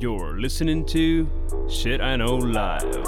You're 0.00 0.40
listening 0.40 0.86
to 0.86 1.26
Shit 1.68 2.00
I 2.00 2.16
Know 2.16 2.40
Live. 2.40 3.04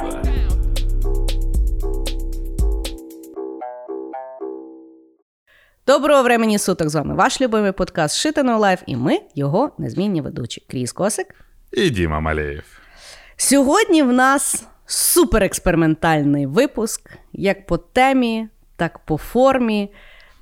Доброго 5.87 6.23
времени 6.23 6.59
суток 6.59 6.89
з 6.89 6.95
вами 6.95 7.15
ваш 7.15 7.41
любимий 7.41 7.73
подкаст 7.73 8.17
Shit 8.17 8.35
I 8.35 8.40
Know 8.40 8.59
Live, 8.59 8.83
і 8.87 8.97
ми 8.97 9.19
його 9.35 9.71
незмінні 9.79 10.21
ведучі. 10.21 10.67
Кріс 10.71 10.93
Косик. 10.93 11.27
І 11.73 11.91
Діма 11.91 12.21
Малеєв. 12.21 12.65
Сьогодні 13.37 14.03
в 14.03 14.13
нас 14.13 14.67
суперекспериментальний 14.87 16.47
випуск, 16.47 17.11
як 17.33 17.67
по 17.67 17.79
темі, 17.79 18.49
так 18.77 18.99
по 18.99 19.17
формі, 19.17 19.93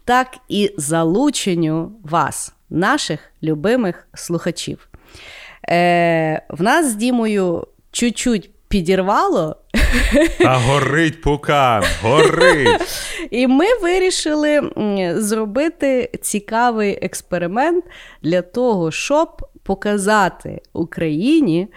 так 0.04 0.36
і 0.48 0.74
залученню 0.76 1.92
вас, 2.02 2.54
наших 2.70 3.20
любимих 3.42 4.08
слухачів. 4.14 4.88
Е, 5.72 6.42
В 6.48 6.62
нас 6.62 6.86
з 6.86 6.94
Дімою 6.94 7.66
чуть-чуть 7.90 8.50
підірвало. 8.68 9.56
Та 10.38 10.56
горить 10.56 11.20
пукан, 11.22 11.84
горить. 12.02 12.80
І 13.30 13.46
ми 13.46 13.64
вирішили 13.82 14.70
зробити 15.16 16.10
цікавий 16.22 16.98
експеримент 17.02 17.84
для 18.22 18.42
того, 18.42 18.90
щоб 18.90 19.48
показати 19.62 20.62
Україні, 20.72 21.68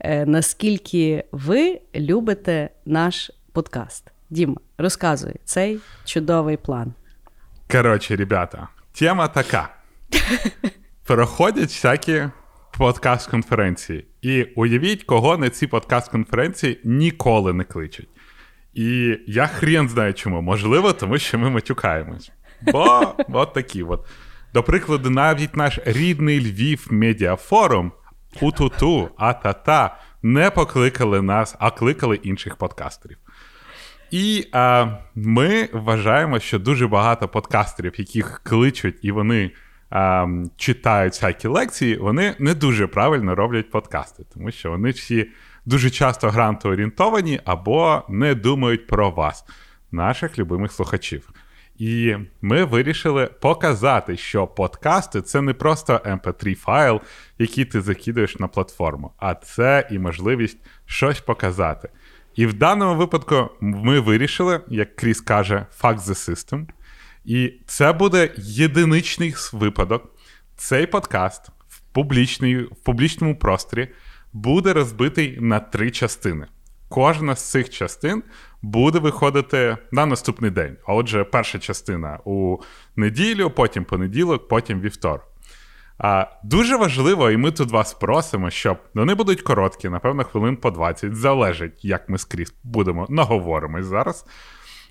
е, 0.00 0.26
наскільки 0.26 1.24
ви 1.32 1.80
любите 1.94 2.70
наш 2.86 3.30
подкаст. 3.52 4.04
Діма, 4.30 4.56
розказуй 4.78 5.34
цей 5.44 5.78
чудовий 6.04 6.56
план. 6.56 6.94
Коротше, 7.70 8.16
ребята, 8.16 8.68
тема 8.92 9.28
така. 9.28 9.68
Проходять 11.04 11.68
всякі 11.68 12.22
подкаст-конференції. 12.80 14.04
І 14.22 14.42
уявіть, 14.42 15.04
кого 15.04 15.36
на 15.36 15.50
ці 15.50 15.66
подкаст-конференції 15.66 16.78
ніколи 16.84 17.52
не 17.52 17.64
кличуть. 17.64 18.08
І 18.74 19.18
я 19.26 19.46
хрен 19.46 19.88
знаю 19.88 20.14
чому. 20.14 20.42
Можливо, 20.42 20.92
тому 20.92 21.18
що 21.18 21.38
ми 21.38 21.50
матюкаємось. 21.50 22.32
Бо 22.72 23.14
от 23.32 23.52
такі 23.52 23.82
от. 23.82 24.06
До 24.54 24.62
прикладу, 24.62 25.10
навіть 25.10 25.56
наш 25.56 25.78
рідний 25.84 26.40
Львів 26.40 26.86
медіафорум 26.90 27.92
Утуту, 28.40 29.10
не 30.22 30.50
покликали 30.50 31.22
нас, 31.22 31.56
а 31.58 31.70
кликали 31.70 32.16
інших 32.16 32.56
подкастерів. 32.56 33.18
І 34.10 34.46
а, 34.52 34.86
ми 35.14 35.68
вважаємо, 35.72 36.38
що 36.38 36.58
дуже 36.58 36.86
багато 36.86 37.28
подкастерів, 37.28 37.92
яких 37.96 38.40
кличуть 38.44 38.98
і 39.02 39.12
вони 39.12 39.50
а, 39.90 40.26
читають 40.56 41.12
всякі 41.12 41.48
лекції, 41.48 41.96
вони 41.96 42.34
не 42.38 42.54
дуже 42.54 42.86
правильно 42.86 43.34
роблять 43.34 43.70
подкасти, 43.70 44.24
тому 44.34 44.50
що 44.50 44.70
вони 44.70 44.90
всі 44.90 45.26
дуже 45.66 45.90
часто 45.90 46.30
грантоорієнтовані 46.30 47.40
або 47.44 48.02
не 48.08 48.34
думають 48.34 48.86
про 48.86 49.10
вас, 49.10 49.44
наших 49.92 50.38
любимих 50.38 50.72
слухачів. 50.72 51.30
І 51.78 52.16
ми 52.42 52.64
вирішили 52.64 53.26
показати, 53.26 54.16
що 54.16 54.46
подкасти 54.46 55.22
це 55.22 55.40
не 55.40 55.54
просто 55.54 55.92
mp3 55.92 56.54
файл, 56.54 57.00
який 57.38 57.64
ти 57.64 57.80
закидаєш 57.80 58.38
на 58.38 58.48
платформу, 58.48 59.12
а 59.18 59.34
це 59.34 59.88
і 59.90 59.98
можливість 59.98 60.58
щось 60.86 61.20
показати. 61.20 61.88
І 62.34 62.46
в 62.46 62.54
даному 62.54 62.94
випадку 62.94 63.50
ми 63.60 64.00
вирішили, 64.00 64.60
як 64.68 64.96
Кріс 64.96 65.20
каже, 65.20 65.66
fuck 65.82 65.98
the 65.98 66.30
system. 66.30 66.66
І 67.30 67.52
це 67.66 67.92
буде 67.92 68.30
єдиничний 68.36 69.34
випадок. 69.52 70.14
Цей 70.56 70.86
подкаст 70.86 71.48
в, 71.68 71.80
публічній, 71.80 72.56
в 72.56 72.76
публічному 72.84 73.36
просторі 73.36 73.88
буде 74.32 74.72
розбитий 74.72 75.38
на 75.40 75.60
три 75.60 75.90
частини. 75.90 76.46
Кожна 76.88 77.36
з 77.36 77.50
цих 77.50 77.70
частин 77.70 78.22
буде 78.62 78.98
виходити 78.98 79.76
на 79.92 80.06
наступний 80.06 80.50
день. 80.50 80.76
А 80.86 80.94
отже, 80.94 81.24
перша 81.24 81.58
частина 81.58 82.18
у 82.24 82.58
неділю, 82.96 83.50
потім 83.50 83.84
понеділок, 83.84 84.48
потім 84.48 84.80
вівторок. 84.80 85.26
А, 85.98 86.26
Дуже 86.44 86.76
важливо, 86.76 87.30
і 87.30 87.36
ми 87.36 87.50
тут 87.52 87.70
вас 87.70 87.94
просимо, 87.94 88.50
щоб 88.50 88.78
вони 88.94 89.14
будуть 89.14 89.42
короткі, 89.42 89.88
напевно, 89.88 90.24
хвилин 90.24 90.56
по 90.56 90.70
20, 90.70 91.16
залежить, 91.16 91.84
як 91.84 92.08
ми 92.08 92.18
скрізь 92.18 92.54
будемо 92.64 93.06
наговоримось 93.08 93.86
зараз. 93.86 94.26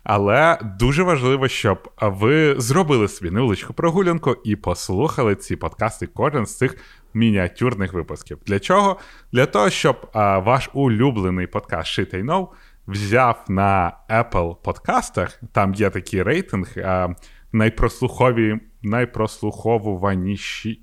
Але 0.03 0.57
дуже 0.79 1.03
важливо, 1.03 1.47
щоб 1.47 1.89
ви 2.01 2.55
зробили 2.57 3.07
собі 3.07 3.31
невеличку 3.31 3.73
прогулянку 3.73 4.35
і 4.43 4.55
послухали 4.55 5.35
ці 5.35 5.55
подкасти, 5.55 6.07
кожен 6.07 6.45
з 6.45 6.57
цих 6.57 6.77
мініатюрних 7.13 7.93
випусків. 7.93 8.37
Для 8.45 8.59
чого? 8.59 8.97
Для 9.31 9.45
того, 9.45 9.69
щоб 9.69 10.09
а, 10.13 10.39
ваш 10.39 10.69
улюблений 10.73 11.47
подкаст 11.47 11.99
I 11.99 12.25
Know 12.25 12.47
взяв 12.87 13.45
на 13.49 13.93
Apple 14.09 14.55
подкастах, 14.55 15.39
там 15.51 15.73
є 15.73 15.89
такий 15.89 16.23
рейтинг, 16.23 16.73
а, 16.77 17.07
найпрослухові, 17.51 18.59
найпрослуховуваніші. 18.81 20.79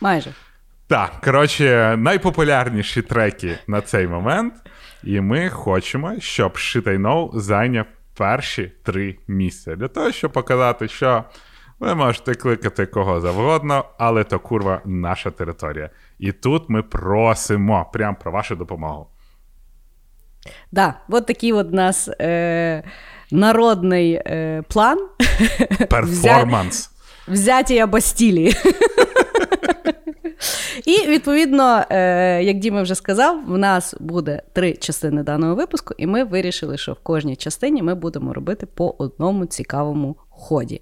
Майже. 0.00 0.34
Так, 0.86 1.20
коротше, 1.24 1.96
найпопулярніші 1.98 3.02
треки 3.02 3.58
на 3.66 3.80
цей 3.80 4.06
момент. 4.06 4.54
І 5.04 5.20
ми 5.20 5.48
хочемо, 5.48 6.20
щоб 6.20 6.58
Know 6.98 7.38
зайняв 7.38 7.86
перші 8.16 8.72
три 8.82 9.18
місця. 9.28 9.76
Для 9.76 9.88
того, 9.88 10.12
щоб 10.12 10.32
показати, 10.32 10.88
що 10.88 11.24
ви 11.78 11.94
можете 11.94 12.34
кликати 12.34 12.86
кого 12.86 13.20
завгодно, 13.20 13.84
але 13.98 14.24
то 14.24 14.38
курва 14.38 14.80
наша 14.84 15.30
територія. 15.30 15.90
І 16.18 16.32
тут 16.32 16.68
ми 16.68 16.82
просимо 16.82 17.90
прямо 17.92 18.16
про 18.20 18.32
вашу 18.32 18.56
допомогу. 18.56 19.06
Да, 20.72 20.94
от 21.08 21.26
такий 21.26 21.52
от 21.52 21.66
у 21.72 21.76
нас 21.76 22.08
е, 22.20 22.82
народний 23.30 24.12
е, 24.26 24.62
план. 24.68 25.08
Перформанс. 25.90 26.90
Взяття 27.28 27.86
Бастілії. 27.86 28.54
І 30.84 31.06
відповідно, 31.08 31.84
е, 31.90 32.42
як 32.42 32.58
Діма 32.58 32.82
вже 32.82 32.94
сказав, 32.94 33.44
в 33.46 33.58
нас 33.58 33.94
буде 34.00 34.42
три 34.52 34.72
частини 34.72 35.22
даного 35.22 35.54
випуску, 35.54 35.94
і 35.98 36.06
ми 36.06 36.24
вирішили, 36.24 36.78
що 36.78 36.92
в 36.92 36.98
кожній 37.02 37.36
частині 37.36 37.82
ми 37.82 37.94
будемо 37.94 38.32
робити 38.32 38.66
по 38.66 38.94
одному 38.98 39.46
цікавому 39.46 40.16
ході. 40.28 40.80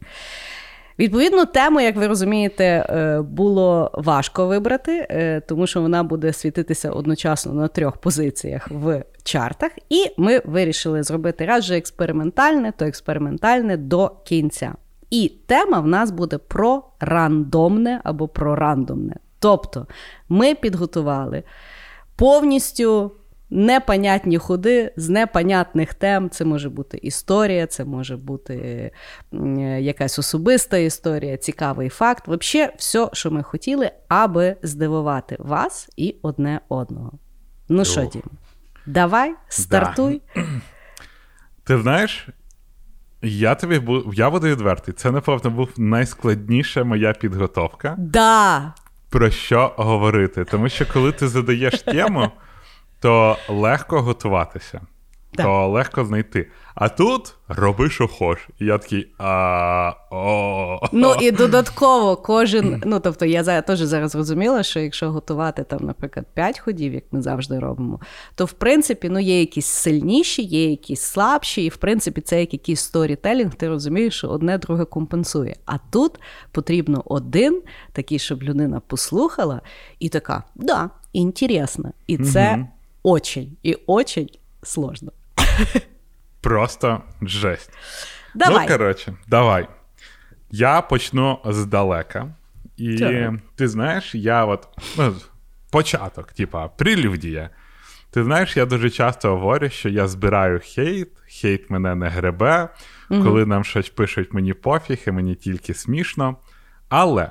Відповідно, 0.99 1.44
тему, 1.44 1.81
як 1.81 1.97
ви 1.97 2.06
розумієте, 2.06 2.65
е, 2.65 3.21
було 3.21 3.91
важко 3.94 4.47
вибрати, 4.47 5.06
е, 5.10 5.41
тому 5.41 5.66
що 5.66 5.82
вона 5.82 6.03
буде 6.03 6.32
світитися 6.32 6.91
одночасно 6.91 7.53
на 7.53 7.69
трьох 7.69 7.97
позиціях 7.97 8.69
в 8.71 9.05
чартах. 9.22 9.71
І 9.88 10.06
ми 10.16 10.43
вирішили 10.44 11.03
зробити 11.03 11.47
раз 11.47 11.65
же 11.65 11.76
експериментальне, 11.76 12.72
то 12.76 12.84
експериментальне 12.84 13.76
до 13.76 14.12
кінця. 14.25 14.75
І 15.11 15.32
тема 15.47 15.81
в 15.81 15.87
нас 15.87 16.11
буде 16.11 16.38
про 16.38 16.82
рандомне 17.00 18.00
або 18.05 18.28
про 18.28 18.56
рандомне. 18.56 19.16
Тобто 19.44 19.87
ми 20.28 20.55
підготували 20.55 21.43
повністю 22.16 23.12
непонятні 23.50 24.38
ходи 24.38 24.93
з 24.97 25.09
непонятних 25.09 25.94
тем. 25.94 26.31
Це 26.31 26.44
може 26.44 26.71
бути 26.71 26.99
історія, 27.03 27.66
це 27.66 27.84
може 27.84 28.16
бути 28.16 28.91
якась 29.81 30.19
особиста 30.19 30.77
історія, 30.77 31.37
цікавий 31.37 31.88
факт. 31.88 32.28
Взагалі, 32.28 32.71
все, 32.77 33.09
що 33.12 33.31
ми 33.31 33.43
хотіли, 33.43 33.91
аби 34.09 34.56
здивувати 34.62 35.37
вас 35.38 35.88
і 35.97 36.16
одне 36.22 36.61
одного. 36.69 37.12
Ну 37.69 37.84
що, 37.84 38.05
Дім, 38.05 38.22
давай, 38.87 39.34
стартуй. 39.49 40.22
Да. 40.37 40.43
Ти 41.65 41.78
знаєш, 41.78 42.28
я 43.22 43.55
тобі 43.55 43.78
був, 43.78 44.15
я 44.15 44.31
буду 44.31 44.47
відвертий. 44.47 44.94
Це, 44.94 45.11
напевно, 45.11 45.50
був 45.50 45.69
найскладніша 45.76 46.84
моя 46.84 47.12
підготовка. 47.12 47.94
Да. 47.99 48.75
Про 49.14 49.30
що 49.30 49.72
говорити? 49.76 50.44
Тому 50.44 50.69
що 50.69 50.86
коли 50.92 51.12
ти 51.12 51.28
задаєш 51.28 51.82
тему, 51.82 52.31
то 53.00 53.37
легко 53.49 54.02
готуватися, 54.02 54.81
да. 55.36 55.42
то 55.42 55.69
легко 55.69 56.04
знайти. 56.04 56.50
А 56.75 56.88
тут 56.88 57.34
роби, 57.48 57.90
що 57.90 58.08
хочеш. 58.08 58.48
І 58.60 58.64
я 58.64 58.78
такий. 58.78 59.08
а 59.19 59.92
о 60.10 60.88
Ну 60.92 61.14
і 61.20 61.31
додатково 61.31 62.16
кожен. 62.16 62.82
Ну 62.86 63.00
тобто, 63.00 63.25
я 63.25 63.62
теж 63.62 63.78
зараз 63.78 64.10
зрозуміла, 64.10 64.62
що 64.62 64.81
якщо 64.81 65.10
готувати 65.10 65.64
там, 65.64 65.81
наприклад, 65.82 66.26
5 66.34 66.58
ходів, 66.58 66.94
як 66.94 67.04
ми 67.10 67.22
завжди 67.22 67.58
робимо, 67.58 68.00
то 68.34 68.44
в 68.44 68.52
принципі 68.52 69.08
ну, 69.08 69.20
є 69.20 69.40
якісь 69.40 69.66
сильніші, 69.66 70.42
є 70.42 70.70
якісь 70.70 71.00
слабші, 71.00 71.64
і 71.64 71.69
в 71.69 71.76
принципі 71.76 72.20
це 72.20 72.40
як 72.40 72.52
якийсь 72.52 72.81
сторітелінг, 72.81 73.54
ти 73.54 73.69
розумієш, 73.69 74.19
що 74.19 74.28
одне 74.28 74.58
друге 74.58 74.84
компенсує. 74.84 75.56
А 75.66 75.78
тут 75.78 76.20
потрібно 76.52 77.02
один, 77.06 77.62
такий, 77.92 78.19
щоб 78.19 78.42
людина 78.42 78.81
послухала, 78.86 79.60
і 79.98 80.08
така, 80.08 80.42
да, 80.54 80.90
інтересно. 81.12 81.90
І 82.06 82.19
це 82.19 82.54
угу. 82.54 82.69
очень 83.02 83.56
і 83.62 83.76
очень 83.86 84.28
сложно. 84.62 85.12
Просто 86.41 87.03
жесть. 87.23 87.71
Давай. 88.35 88.69
Ну, 88.69 88.77
коротше, 88.77 89.15
давай. 89.27 89.69
Я 90.51 90.81
почну 90.81 91.39
здалека. 91.45 92.35
І 92.77 92.99
Чого? 92.99 93.37
ти 93.56 93.69
знаєш, 93.69 94.15
я 94.15 94.45
от. 94.45 94.69
Ну, 94.99 95.15
початок, 95.71 96.33
типа, 96.33 96.69
прелюдія. 96.69 97.51
Ти 98.11 98.25
знаєш, 98.25 98.56
я 98.56 98.67
дуже 98.67 98.91
часто 98.91 99.31
говорю, 99.31 99.71
що 99.71 99.89
я 99.89 100.09
збираю 100.09 100.61
хейт, 100.65 101.09
хейт 101.41 101.71
мене 101.71 101.95
не 101.95 102.09
гребе, 102.09 102.69
коли 103.09 103.47
нам 103.47 103.65
щось 103.65 103.89
пишуть, 103.89 104.33
мені 104.33 104.53
пофіг, 104.53 104.99
і 105.06 105.11
мені 105.11 105.35
тільки 105.35 105.75
смішно. 105.75 106.37
Але 106.89 107.31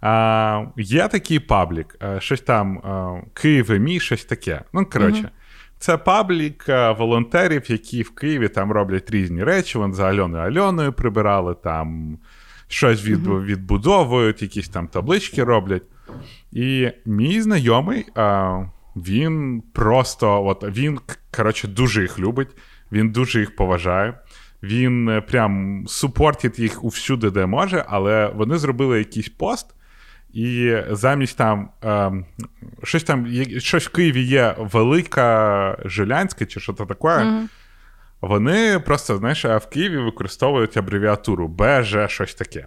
а, 0.00 0.64
є 0.76 1.08
такий 1.08 1.38
паблік, 1.38 1.96
а, 2.00 2.20
щось 2.20 2.40
там 2.40 2.78
а, 2.78 3.20
Київ 3.34 3.70
і 3.70 3.78
мій, 3.78 4.00
щось 4.00 4.24
таке. 4.24 4.62
Ну, 4.72 4.86
коротше, 4.86 5.30
це 5.78 5.96
паблік 5.96 6.64
волонтерів, 6.98 7.70
які 7.70 8.02
в 8.02 8.14
Києві 8.14 8.48
там 8.48 8.72
роблять 8.72 9.10
різні 9.10 9.44
речі. 9.44 9.78
Вон 9.78 9.94
за 9.94 10.08
Альоною 10.08 10.44
Альоною 10.44 10.92
прибирали, 10.92 11.54
там 11.54 12.18
щось 12.68 13.04
від, 13.04 13.26
відбудовують, 13.26 14.42
якісь 14.42 14.68
там 14.68 14.88
таблички 14.88 15.44
роблять. 15.44 15.82
І 16.52 16.88
мій 17.06 17.40
знайомий, 17.40 18.06
а, 18.14 18.62
він 18.96 19.62
просто 19.72 20.44
от, 20.44 20.64
він, 20.64 20.98
коротше, 21.36 21.68
дуже 21.68 22.02
їх 22.02 22.18
любить, 22.18 22.56
він 22.92 23.10
дуже 23.10 23.40
їх 23.40 23.56
поважає. 23.56 24.14
Він 24.62 25.08
е, 25.08 25.20
прям 25.20 25.84
супортить 25.88 26.58
їх 26.58 26.84
усюди, 26.84 27.30
де 27.30 27.46
може, 27.46 27.84
але 27.88 28.32
вони 28.34 28.58
зробили 28.58 28.98
якийсь 28.98 29.28
пост, 29.28 29.74
і 30.36 30.76
замість 30.90 31.38
там 31.38 31.68
е, 31.84 32.12
щось 32.82 33.02
там, 33.02 33.26
щось 33.58 33.86
в 33.86 33.92
Києві 33.92 34.22
є 34.22 34.54
велика 34.58 35.78
Жилянська 35.84 36.46
чи 36.46 36.60
що 36.60 36.72
то 36.72 36.86
таке. 36.86 37.08
Mm-hmm. 37.08 37.48
Вони 38.20 38.78
просто, 38.78 39.16
знаєш, 39.16 39.44
в 39.44 39.66
Києві 39.72 39.96
використовують 39.98 40.76
абревіатуру 40.76 41.48
БЖ, 41.48 41.96
щось 42.06 42.34
таке. 42.34 42.66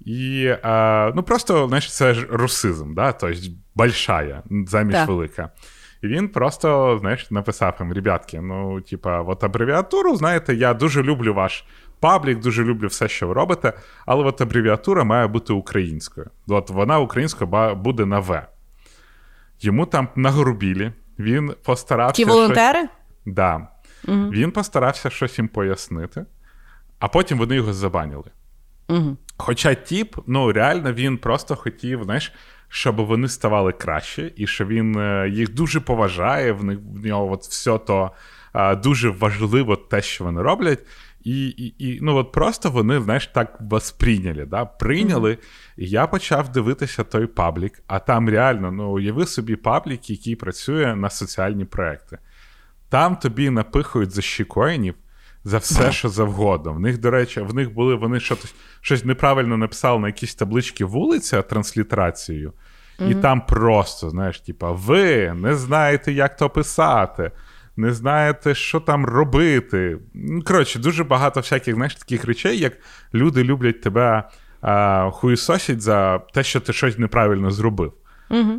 І 0.00 0.44
е, 0.64 1.12
ну 1.16 1.22
просто, 1.22 1.68
знаєш, 1.68 1.92
це 1.92 2.14
ж 2.14 2.26
русизм, 2.30 2.94
да? 2.94 3.12
тобто 3.12 3.40
большая 3.74 4.42
замість 4.66 4.98
Так. 4.98 5.08
велика. 5.08 5.50
І 6.02 6.06
він 6.06 6.28
просто, 6.28 6.98
знаєш, 7.00 7.30
написав 7.30 7.76
їм, 7.80 7.92
ребятки, 7.92 8.40
ну, 8.40 8.80
типа, 8.80 9.22
от 9.22 9.44
абревіатуру, 9.44 10.16
знаєте, 10.16 10.54
я 10.54 10.74
дуже 10.74 11.02
люблю 11.02 11.34
ваш 11.34 11.64
паблік, 12.00 12.38
дуже 12.38 12.64
люблю 12.64 12.86
все, 12.86 13.08
що 13.08 13.28
ви 13.28 13.34
робите, 13.34 13.72
але 14.06 14.24
от 14.24 14.40
абревіатура 14.40 15.04
має 15.04 15.26
бути 15.26 15.52
українською. 15.52 16.26
От 16.48 16.70
вона 16.70 16.98
українською 16.98 17.74
буде 17.74 18.06
на 18.06 18.18
В. 18.18 18.46
Йому 19.60 19.86
там 19.86 20.08
нагрубілі, 20.16 20.92
він 21.18 21.54
постарався. 21.64 22.16
Ті 22.16 22.22
щось- 22.22 22.34
волонтери? 22.34 22.88
Да. 23.26 23.68
Він 24.08 24.50
постарався 24.50 25.10
щось 25.10 25.38
їм 25.38 25.48
пояснити, 25.48 26.24
а 26.98 27.08
потім 27.08 27.38
вони 27.38 27.54
його 27.54 27.72
забанили. 27.72 28.30
Угу. 28.88 29.16
Хоча 29.36 29.74
тіп, 29.74 30.16
ну 30.26 30.52
реально 30.52 30.92
він 30.92 31.18
просто 31.18 31.56
хотів, 31.56 32.04
знаєш, 32.04 32.32
щоб 32.68 32.96
вони 32.96 33.28
ставали 33.28 33.72
краще, 33.72 34.32
і 34.36 34.46
що 34.46 34.66
він 34.66 34.96
е, 34.98 35.28
їх 35.28 35.54
дуже 35.54 35.80
поважає, 35.80 36.52
в 36.52 37.06
нього 37.06 37.32
от 37.32 37.42
все 37.42 37.78
то 37.78 38.10
дуже 38.82 39.10
важливо 39.10 39.76
те, 39.76 40.02
що 40.02 40.24
вони 40.24 40.42
роблять. 40.42 40.86
І, 41.24 41.46
і, 41.48 41.74
і 41.78 41.98
ну 42.02 42.16
от 42.16 42.32
просто 42.32 42.70
вони, 42.70 43.00
знаєш, 43.00 43.26
так 43.26 43.58
восприйняли, 43.60 44.44
да? 44.44 44.64
прийняли. 44.64 45.38
І 45.76 45.88
я 45.88 46.06
почав 46.06 46.52
дивитися 46.52 47.04
той 47.04 47.26
паблік, 47.26 47.82
а 47.86 47.98
там 47.98 48.28
реально, 48.28 48.72
ну 48.72 48.90
уяви 48.90 49.26
собі 49.26 49.56
паблік, 49.56 50.10
який 50.10 50.36
працює 50.36 50.96
на 50.96 51.10
соціальні 51.10 51.64
проекти. 51.64 52.18
Там 52.88 53.16
тобі 53.16 53.50
напихують 53.50 54.10
за 54.10 54.22
щікоїнів 54.22 54.94
за 55.44 55.58
все, 55.58 55.92
що 55.92 56.08
завгодно. 56.08 56.72
В 56.72 56.80
них, 56.80 56.98
до 56.98 57.10
речі, 57.10 57.40
в 57.40 57.54
них 57.54 57.74
були 57.74 57.94
вони 57.94 58.20
щось, 58.20 58.54
щось 58.80 59.04
неправильно 59.04 59.56
написали 59.56 60.00
на 60.00 60.06
якісь 60.06 60.34
таблички 60.34 60.84
вулиця 60.84 61.42
транслітерацією, 61.42 62.52
і 63.08 63.14
там 63.14 63.40
просто, 63.40 64.10
знаєш, 64.10 64.40
типа, 64.40 64.72
ви 64.72 65.32
не 65.32 65.54
знаєте, 65.54 66.12
як 66.12 66.36
то 66.36 66.50
писати, 66.50 67.30
не 67.78 67.92
знаєте, 67.92 68.54
що 68.54 68.80
там 68.80 69.06
робити. 69.06 69.98
Ну, 70.14 70.42
коротше, 70.42 70.78
дуже 70.78 71.04
багато 71.04 71.40
всяких, 71.40 71.74
знаєш, 71.74 71.94
таких 71.94 72.24
речей, 72.24 72.58
як 72.58 72.72
люди 73.14 73.44
люблять 73.44 73.80
тебе 73.80 74.28
а, 74.60 75.10
хуїсосять 75.10 75.80
за 75.80 76.18
те, 76.18 76.42
що 76.42 76.60
ти 76.60 76.72
щось 76.72 76.98
неправильно 76.98 77.50
зробив. 77.50 77.92
Угу. 78.30 78.52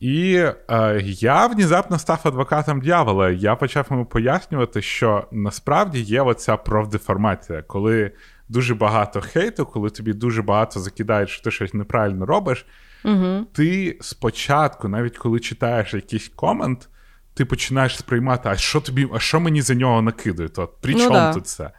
І 0.00 0.34
е, 0.70 1.00
я 1.04 1.46
внезапно 1.46 1.98
став 1.98 2.20
адвокатом 2.24 2.80
дьявола. 2.80 3.30
Я 3.30 3.56
почав 3.56 3.86
йому 3.90 4.06
пояснювати, 4.06 4.82
що 4.82 5.26
насправді 5.32 6.00
є 6.00 6.22
оця 6.22 6.56
профдеформація, 6.56 7.62
коли 7.62 8.12
дуже 8.48 8.74
багато 8.74 9.20
хейту, 9.20 9.66
коли 9.66 9.90
тобі 9.90 10.12
дуже 10.12 10.42
багато 10.42 10.80
закидають, 10.80 11.28
що 11.30 11.42
ти 11.42 11.50
щось 11.50 11.74
неправильно 11.74 12.26
робиш. 12.26 12.66
Угу. 13.04 13.46
Ти 13.52 13.98
спочатку, 14.00 14.88
навіть 14.88 15.18
коли 15.18 15.40
читаєш 15.40 15.94
якийсь 15.94 16.28
комент, 16.28 16.88
ти 17.36 17.44
починаєш 17.44 17.98
сприймати, 17.98 18.48
а 18.48 18.56
що 18.56 18.80
тобі, 18.80 19.08
а 19.14 19.18
що 19.18 19.40
мені 19.40 19.62
за 19.62 19.74
нього 19.74 20.02
накидують? 20.02 20.58
От 20.58 20.70
при 20.80 20.92
Ну 20.92 20.98
чому 20.98 21.12
да. 21.12 21.34
тут 21.34 21.46
це? 21.46 21.70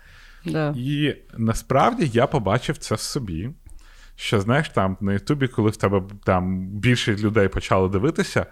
Да. 0.45 0.73
І 0.77 1.15
насправді 1.37 2.09
я 2.13 2.27
побачив 2.27 2.77
це 2.77 2.95
в 2.95 2.99
собі. 2.99 3.49
Що 4.15 4.41
знаєш, 4.41 4.69
там 4.69 4.97
на 5.01 5.13
Ютубі, 5.13 5.47
коли 5.47 5.69
в 5.69 5.77
тебе 5.77 6.03
там 6.23 6.67
більше 6.67 7.15
людей 7.15 7.47
почали 7.47 7.89
дивитися, 7.89 8.45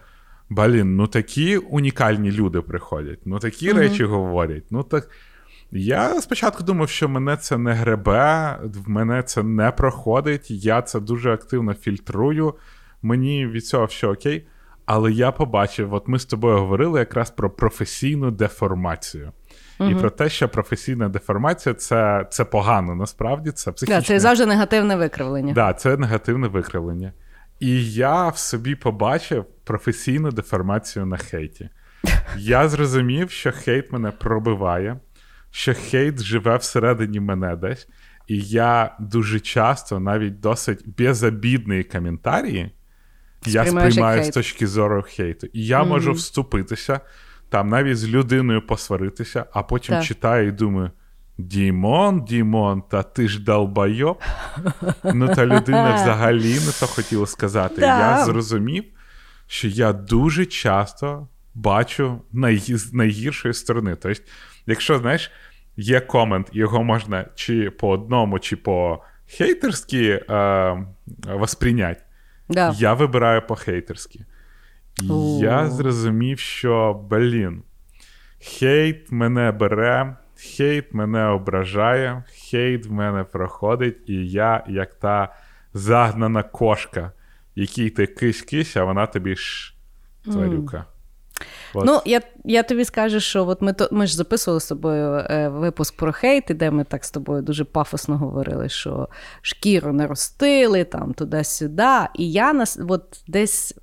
блін, 0.50 0.96
ну 0.96 1.08
такі 1.08 1.58
унікальні 1.58 2.32
люди 2.32 2.62
приходять, 2.62 3.20
ну 3.26 3.40
такі 3.40 3.70
Мгм. 3.70 3.78
речі 3.78 4.04
говорять. 4.04 4.64
Ну 4.70 4.84
так. 4.84 5.10
Я 5.72 6.22
спочатку 6.22 6.64
думав, 6.64 6.90
що 6.90 7.10
мене 7.10 7.38
це 7.38 7.58
не 7.58 7.74
гребе, 7.74 8.60
в 8.64 8.90
мене 8.90 9.24
це 9.24 9.44
не 9.44 9.72
проходить, 9.72 10.52
я 10.52 10.82
це 10.82 11.00
дуже 11.00 11.34
активно 11.34 11.74
фільтрую, 11.74 12.54
мені 13.02 13.48
від 13.48 13.66
цього 13.66 13.86
все 13.86 14.08
окей. 14.08 14.48
Але 14.86 15.12
я 15.12 15.32
побачив, 15.32 15.94
от 15.94 16.08
ми 16.08 16.20
з 16.20 16.26
тобою 16.26 16.58
говорили 16.58 17.00
якраз 17.00 17.32
про 17.32 17.50
професійну 17.50 18.32
деформацію. 18.32 19.32
І 19.80 19.96
про 19.96 20.10
те, 20.10 20.30
що 20.30 20.50
професійна 20.50 21.10
деформація 21.10 21.76
це, 21.76 22.28
це 22.30 22.46
погано, 22.46 22.96
насправді 22.96 23.52
це 23.52 23.72
психічне. 23.72 24.00
Да, 24.00 24.06
це 24.06 24.20
завжди 24.20 24.46
негативне 24.46 24.96
викривлення. 24.96 25.54
Да, 25.54 25.74
це 25.74 25.98
негативне 25.98 26.48
викривлення. 26.48 27.14
І 27.60 27.92
я 27.94 28.28
в 28.28 28.38
собі 28.38 28.76
побачив 28.76 29.46
професійну 29.64 30.32
деформацію 30.32 31.06
на 31.06 31.18
хейті. 31.18 31.70
Я 32.38 32.68
зрозумів, 32.70 33.32
що 33.32 33.52
хейт 33.52 33.92
мене 33.92 34.12
пробиває, 34.12 35.00
що 35.52 35.74
хейт 35.74 36.20
живе 36.20 36.58
всередині 36.58 37.20
мене 37.20 37.56
десь. 37.56 37.88
І 38.28 38.40
я 38.42 38.96
дуже 39.00 39.40
часто, 39.40 40.00
навіть 40.00 40.40
досить 40.40 40.96
безобідні 40.98 41.84
коментарі, 41.84 42.72
я 43.48 43.66
сприймаю 43.66 44.24
з 44.24 44.30
точки 44.30 44.68
зору 44.68 45.04
хейту. 45.08 45.48
І 45.54 45.66
я 45.66 45.84
можу 45.84 46.12
вступитися, 46.12 47.00
там 47.50 47.70
навіть 47.70 47.98
з 47.98 48.08
людиною 48.08 48.68
посваритися, 48.68 49.46
а 49.54 49.64
потім 49.64 49.96
Так. 49.96 50.04
читаю 50.04 50.48
і 50.48 50.52
думаю: 50.52 50.92
Дімон, 51.38 52.26
Дімон, 52.26 52.82
та 52.82 53.04
ти 53.04 53.28
ж 53.28 53.44
долбайоб. 53.44 54.22
Ну, 55.14 55.36
та 55.36 55.46
людина 55.46 55.96
взагалі 56.02 56.54
не 56.54 56.72
то 56.80 56.88
хотіла 56.88 57.26
сказати. 57.26 57.76
Да. 57.82 57.86
Я 58.20 58.26
зрозумів, 58.26 58.84
що 59.48 59.68
я 59.68 59.94
дуже 59.94 60.46
часто 60.46 61.28
бачу 61.54 62.22
най- 62.32 62.58
з 62.78 62.94
найгіршої 62.94 63.54
сторони. 63.54 63.98
Тобто, 64.02 64.22
якщо, 64.66 64.98
знаєш, 64.98 65.32
є 65.78 66.00
комент, 66.00 66.50
його 66.54 66.84
можна 66.84 67.26
чи 67.36 67.70
по 67.70 67.90
одному, 67.90 68.40
чи 68.40 68.56
по 68.56 69.04
хейтерськи 69.28 70.26
е, 70.30 70.86
восприйнять, 71.28 72.05
Да. 72.50 72.74
я 72.78 72.94
вибираю 72.94 73.42
по-хейтерськи. 73.48 74.26
І 75.04 75.38
я 75.38 75.70
зрозумів, 75.70 76.40
що, 76.40 76.94
блін, 77.10 77.64
хейт 78.40 79.12
мене 79.12 79.52
бере, 79.52 80.16
хейт 80.38 80.94
мене 80.94 81.26
ображає, 81.26 82.24
хейт 82.28 82.86
в 82.86 82.92
мене 82.92 83.24
проходить, 83.24 83.98
і 84.10 84.28
я, 84.28 84.64
як 84.68 84.94
та 84.94 85.36
загнана 85.74 86.44
кошка, 86.44 87.12
якій 87.56 87.90
ти 87.90 88.06
кись-кись, 88.06 88.78
а 88.78 88.84
вона 88.84 89.06
тобі 89.06 89.36
ж 89.36 89.76
тварюка. 90.24 90.86
Ну, 91.84 92.02
я, 92.06 92.22
я 92.46 92.64
тобі 92.64 92.86
скажу, 92.86 93.20
що 93.20 93.48
от 93.48 93.62
ми, 93.62 93.74
то, 93.74 93.90
ми 93.92 94.08
ж 94.08 94.16
записували 94.16 94.62
з 94.62 94.68
тобою 94.68 95.26
е, 95.30 95.50
випуск 95.50 95.98
про 95.98 96.12
хейт, 96.12 96.44
де 96.50 96.72
ми 96.72 96.84
так 96.84 97.06
з 97.06 97.12
тобою 97.12 97.42
дуже 97.42 97.64
пафосно 97.64 98.18
говорили, 98.18 98.70
що 98.70 99.10
шкіру 99.42 99.94
не 99.94 100.08
ростили, 100.08 100.84
там 100.84 101.14
туди-сюди. 101.14 102.08
І 102.14 102.32
я 102.32 102.54
нас 102.54 102.80
от 102.90 103.24
десь 103.28 103.76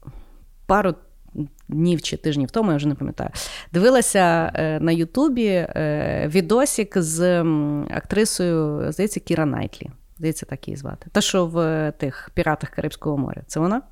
пару 0.67 0.95
днів 1.69 2.03
чи 2.03 2.17
тижнів 2.17 2.51
тому, 2.51 2.71
я 2.71 2.77
вже 2.77 2.89
не 2.89 2.95
пам'ятаю, 2.95 3.31
дивилася 3.73 4.53
е, 4.55 4.81
на 4.81 4.93
Ютубі 4.93 5.47
е, 5.47 6.25
відосик 6.35 6.99
з 6.99 7.45
актрисою, 7.91 8.93
здається, 8.93 9.21
Кіра 9.21 9.47
Найтлі. 9.47 9.91
Здається, 10.19 10.47
так 10.47 10.69
її 10.69 10.77
звати. 10.77 11.07
Та, 11.13 11.21
що 11.21 11.47
в 11.47 11.93
тих 11.99 12.31
піратах 12.35 12.71
Карибського 12.71 13.19
моря. 13.19 13.43
Це 13.47 13.61
вона? 13.61 13.83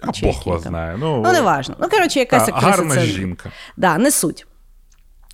А 0.00 0.10
Бог 0.22 0.60
знає. 0.60 0.96
Ну, 1.00 1.22
Ну, 1.24 1.32
не 1.32 1.40
важно. 1.40 1.76
Ну, 1.80 1.88
коротше, 1.88 2.18
якась 2.18 2.46
та, 2.46 2.52
актриса. 2.52 2.76
гарна 2.76 2.94
це... 2.94 3.00
жінка. 3.00 3.50
Да, 3.76 3.98
не 3.98 4.10
суть. 4.10 4.46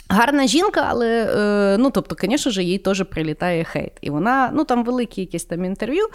Гарна 0.08 0.46
жінка, 0.46 0.86
але 0.88 1.34
е, 1.36 1.78
ну, 1.78 1.90
тобто, 1.90 2.16
звісно 2.22 2.62
їй 2.62 2.78
теж 2.78 3.04
прилітає 3.04 3.64
хейт. 3.64 3.92
І 4.00 4.10
вона, 4.10 4.50
ну 4.54 4.64
там 4.64 4.84
великі 4.84 5.20
якісь 5.20 5.44
там 5.44 5.64
інтерв'ю. 5.64 6.08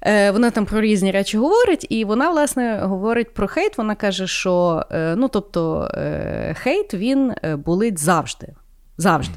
Е, 0.00 0.30
Вона 0.30 0.50
там 0.50 0.66
про 0.66 0.80
різні 0.80 1.10
речі 1.10 1.38
говорить, 1.38 1.86
і 1.90 2.04
вона, 2.04 2.30
власне, 2.30 2.80
говорить 2.82 3.34
про 3.34 3.48
хейт. 3.48 3.78
Вона 3.78 3.94
каже, 3.94 4.26
що 4.26 4.84
е, 4.90 5.14
ну, 5.16 5.28
тобто, 5.28 5.90
хейт 6.54 6.94
він 6.94 7.32
болить 7.56 7.98
завжди. 7.98 8.48
Завжди. 8.98 9.34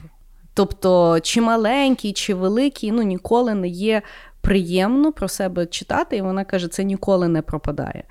Тобто, 0.54 1.20
чи 1.20 1.42
маленький, 1.42 2.14
чи 2.14 2.34
великий, 2.34 2.92
ну 2.92 3.02
ніколи 3.02 3.54
не 3.54 3.68
є 3.68 4.02
приємно 4.50 5.12
про 5.12 5.28
себе 5.28 5.66
читати, 5.66 6.18
і 6.18 6.22
вона 6.22 6.46
каже, 6.46 6.68
це 6.68 6.84
ніколи 6.84 7.28
не 7.28 7.42
пропадає 7.42 8.04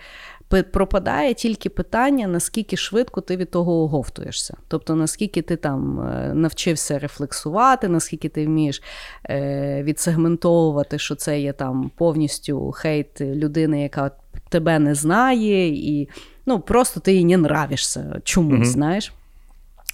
пропадає 0.72 1.34
тільки 1.34 1.68
питання, 1.68 2.26
наскільки 2.26 2.76
швидко 2.76 3.20
ти 3.20 3.36
від 3.36 3.50
того 3.50 3.72
оговтуєшся. 3.72 4.56
Тобто, 4.68 4.94
наскільки 4.94 5.42
ти 5.42 5.56
там 5.56 6.00
е, 6.00 6.34
навчився 6.34 6.98
рефлексувати, 6.98 7.88
наскільки 7.88 8.28
ти 8.28 8.46
вмієш 8.46 8.82
е, 9.24 9.82
відсегментовувати, 9.82 10.98
що 10.98 11.14
це 11.14 11.40
є 11.40 11.52
там 11.52 11.90
повністю 11.96 12.72
хейт 12.72 13.20
людини, 13.20 13.82
яка 13.82 14.10
тебе 14.48 14.78
не 14.78 14.94
знає, 14.94 15.68
і 15.68 16.08
ну, 16.46 16.60
просто 16.60 17.00
ти 17.00 17.14
їй 17.14 17.24
не 17.24 17.34
нравишся 17.34 18.20
чомусь, 18.24 18.68
mm-hmm. 18.68 18.72
знаєш. 18.72 19.12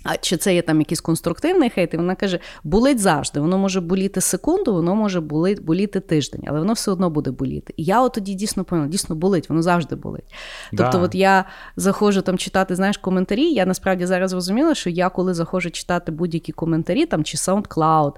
А 0.05 0.17
чи 0.17 0.37
це 0.37 0.55
є 0.55 0.63
там 0.63 0.79
якийсь 0.79 1.01
конструктивний 1.01 1.71
хейт? 1.71 1.95
І 1.95 1.97
вона 1.97 2.15
каже, 2.15 2.39
болить 2.65 2.99
завжди. 2.99 3.41
Воно 3.41 3.59
може 3.59 3.81
боліти 3.81 4.21
секунду, 4.21 4.75
воно 4.75 4.95
може 4.95 5.21
боліти, 5.21 5.63
боліти 5.63 6.01
тиждень, 6.01 6.43
але 6.47 6.59
воно 6.59 6.73
все 6.73 6.91
одно 6.91 7.11
буде 7.11 7.31
боліти. 7.31 7.75
І 7.77 7.85
я 7.85 8.03
от 8.03 8.13
тоді 8.13 8.35
дійсно 8.35 8.65
поняла, 8.65 8.89
дійсно 8.89 9.17
болить, 9.17 9.49
воно 9.49 9.63
завжди 9.63 9.97
болить. 9.97 10.35
Тобто, 10.71 10.99
да. 10.99 11.05
от 11.05 11.15
я 11.15 11.45
заходжу 11.77 12.21
там 12.21 12.39
читати, 12.39 12.75
знаєш, 12.75 12.97
коментарі. 12.97 13.53
Я 13.53 13.67
насправді 13.67 14.07
зараз 14.07 14.31
зрозуміла, 14.31 14.75
що 14.75 14.91
я 14.91 15.09
коли 15.09 15.35
заходжу 15.35 15.71
читати 15.71 16.13
будь-які 16.13 16.53
коментарі, 16.53 17.07
там 17.07 17.25
чи 17.25 17.37
SoundCloud, 17.37 18.13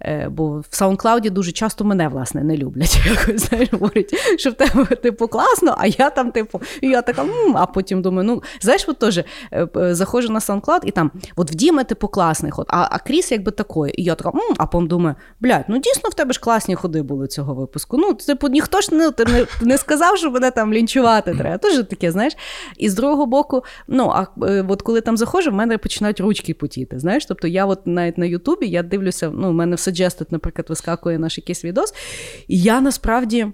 е, 0.00 0.28
бо 0.30 0.48
в 0.48 0.64
SoundCloud 0.70 1.30
дуже 1.30 1.52
часто 1.52 1.84
мене 1.84 2.08
власне 2.08 2.42
не 2.42 2.56
люблять. 2.56 3.00
Якось 3.06 3.48
знаєш, 3.48 3.72
говорять, 3.72 4.14
що 4.38 4.50
в 4.50 4.54
тебе 4.54 4.84
типу 4.84 5.28
класно, 5.28 5.74
а 5.78 5.86
я 5.86 6.10
там, 6.10 6.32
типу, 6.32 6.60
і 6.80 6.88
я 6.88 7.02
така, 7.02 7.22
М", 7.22 7.56
а 7.56 7.66
потім 7.66 8.02
думаю, 8.02 8.28
ну 8.28 8.42
знаєш, 8.60 8.84
от 8.88 8.98
теж 8.98 9.18
е, 9.18 9.68
заходжу 9.94 10.32
на 10.32 10.38
SoundCloud 10.38 10.80
і 10.84 10.90
там. 10.90 11.10
От 11.36 11.50
в 11.52 11.54
Діми, 11.54 11.84
типу, 11.84 12.08
класний 12.08 12.52
ход, 12.52 12.66
а 12.68 12.88
а 12.90 12.98
Кріс 12.98 13.32
якби 13.32 13.50
такої. 13.50 14.00
І 14.00 14.04
я 14.04 14.14
така, 14.14 14.28
М", 14.28 14.54
а 14.58 14.66
потім 14.66 14.88
думаю, 14.88 15.14
блядь, 15.40 15.64
ну 15.68 15.78
дійсно 15.78 16.10
в 16.10 16.14
тебе 16.14 16.32
ж 16.32 16.40
класні 16.40 16.74
ходи 16.74 17.02
були 17.02 17.26
цього 17.26 17.54
випуску. 17.54 17.96
Ну, 17.98 18.14
типу, 18.14 18.48
ніхто 18.48 18.80
ж 18.80 18.94
не 18.94 19.12
не, 19.26 19.46
не 19.62 19.78
сказав, 19.78 20.18
що 20.18 20.30
мене 20.30 20.50
там 20.50 20.72
лінчувати 20.72 21.34
треба. 21.38 21.58
Тож 21.58 21.84
таке, 21.90 22.10
знаєш. 22.10 22.36
І 22.76 22.88
з 22.88 22.94
другого 22.94 23.26
боку, 23.26 23.64
ну, 23.88 24.12
а 24.14 24.46
е, 24.46 24.66
от 24.68 24.82
коли 24.82 25.00
там 25.00 25.16
заходжу, 25.16 25.50
в 25.50 25.54
мене 25.54 25.78
починають 25.78 26.20
ручки 26.20 26.54
потіти. 26.54 26.98
Знаєш, 26.98 27.26
тобто 27.26 27.48
я 27.48 27.66
от 27.66 27.86
навіть 27.86 28.18
на 28.18 28.26
Ютубі 28.26 28.66
я 28.66 28.82
дивлюся, 28.82 29.30
ну, 29.34 29.50
в 29.50 29.52
мене 29.52 29.76
в 29.76 29.78
Suggested, 29.78 30.26
наприклад, 30.30 30.66
вискакує 30.68 31.18
наш 31.18 31.38
якийсь 31.38 31.64
відос, 31.64 31.94
і 32.48 32.60
я 32.60 32.80
насправді. 32.80 33.52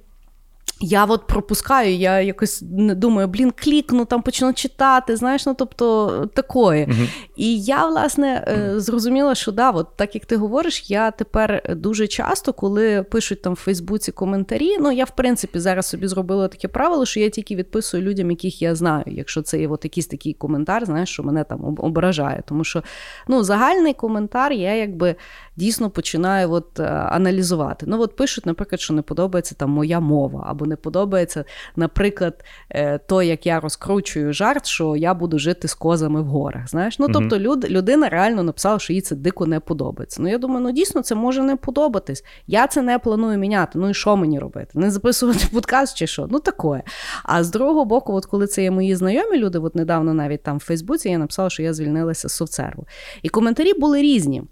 Я 0.81 1.05
от 1.05 1.27
пропускаю, 1.27 1.95
я 1.95 2.21
якось 2.21 2.63
думаю, 2.63 3.29
блін, 3.29 3.53
клікну, 3.57 4.05
там 4.05 4.23
почну 4.23 4.53
читати, 4.53 5.17
знаєш, 5.17 5.47
ну 5.47 5.55
тобто 5.55 6.27
такої. 6.35 6.87
Uh-huh. 6.87 7.09
І 7.37 7.61
я, 7.61 7.87
власне, 7.87 8.45
uh-huh. 8.49 8.81
зрозуміла, 8.81 9.35
що 9.35 9.53
да, 9.53 9.71
от 9.71 9.97
так 9.97 10.15
як 10.15 10.27
ти 10.27 10.37
говориш, 10.37 10.91
я 10.91 11.11
тепер 11.11 11.63
дуже 11.77 12.07
часто, 12.07 12.53
коли 12.53 13.03
пишуть 13.03 13.43
там 13.43 13.53
в 13.53 13.57
Фейсбуці 13.57 14.13
коментарі, 14.13 14.79
ну 14.81 14.93
я 14.93 15.05
в 15.05 15.11
принципі 15.11 15.59
зараз 15.59 15.87
собі 15.87 16.09
зробила 16.09 16.49
таке 16.49 16.69
правило, 16.69 17.07
що 17.07 17.21
я 17.21 17.31
тільки 17.31 17.57
відписую 17.57 18.03
людям, 18.03 18.31
яких 18.31 18.63
я 18.63 18.75
знаю, 18.75 19.05
якщо 19.07 19.43
це 19.43 19.61
є 19.61 19.69
от 19.69 19.85
якийсь 19.85 20.07
такий 20.07 20.33
коментар, 20.33 20.85
знаєш, 20.85 21.09
що 21.09 21.23
мене 21.23 21.45
там 21.45 21.65
ображає. 21.79 22.43
Тому 22.47 22.65
що 22.65 22.83
ну, 23.29 23.43
загальний 23.43 23.95
коментар 23.95 24.53
я 24.53 24.75
якби 24.75 25.17
дійсно 25.57 25.91
починаю 25.91 26.53
от, 26.53 26.81
аналізувати. 26.81 27.87
Ну, 27.89 28.01
от 28.01 28.17
пишуть, 28.17 28.47
наприклад, 28.47 28.81
що 28.81 28.95
не 28.95 29.03
подобається 29.03 29.55
там 29.55 29.71
моя 29.71 30.01
мова. 30.01 30.45
Або 30.59 30.67
не 30.67 30.77
подобається, 30.77 31.45
наприклад, 31.77 32.45
е, 32.71 32.99
то, 32.99 33.23
як 33.23 33.47
я 33.47 33.61
розкручую 33.61 34.33
жарт, 34.33 34.67
що 34.67 34.97
я 34.97 35.15
буду 35.15 35.39
жити 35.39 35.69
з 35.69 35.75
козами 35.75 36.23
в 36.23 36.25
горах. 36.25 36.69
Знаєш, 36.69 36.99
ну 36.99 37.09
тобто, 37.13 37.39
люд, 37.39 37.71
людина 37.71 38.09
реально 38.09 38.43
написала, 38.43 38.79
що 38.79 38.93
їй 38.93 39.01
це 39.01 39.17
дико 39.17 39.47
не 39.47 39.61
подобається. 39.61 40.23
Ну 40.23 40.29
я 40.29 40.39
думаю, 40.39 40.61
ну 40.61 40.73
дійсно 40.73 41.03
це 41.03 41.15
може 41.15 41.43
не 41.43 41.57
подобатись. 41.57 42.25
Я 42.47 42.67
це 42.67 42.83
не 42.83 42.99
планую 42.99 43.39
міняти. 43.39 43.79
Ну 43.79 43.91
і 43.91 43.95
що 43.95 44.17
мені 44.17 44.39
робити? 44.39 44.69
Не 44.75 44.91
записувати 44.91 45.45
подкаст 45.53 45.97
чи 45.97 46.07
що? 46.07 46.27
Ну 46.31 46.41
такое. 46.41 46.83
А 47.25 47.45
з 47.45 47.51
другого 47.51 47.85
боку, 47.85 48.13
от 48.13 48.27
коли 48.27 48.47
це 48.47 48.63
є 48.63 48.71
мої 48.71 48.97
знайомі 48.97 49.39
люди, 49.39 49.59
от 49.59 49.75
недавно 49.75 50.15
навіть 50.15 50.43
там 50.43 50.57
в 50.57 50.61
Фейсбуці 50.61 51.09
я 51.09 51.19
написала, 51.19 51.51
що 51.51 51.63
я 51.63 51.75
звільнилася 51.75 52.29
з 52.29 52.33
соцсерву. 52.33 52.87
І 53.23 53.29
коментарі 53.29 53.73
були 53.75 54.03
різні. 54.03 54.43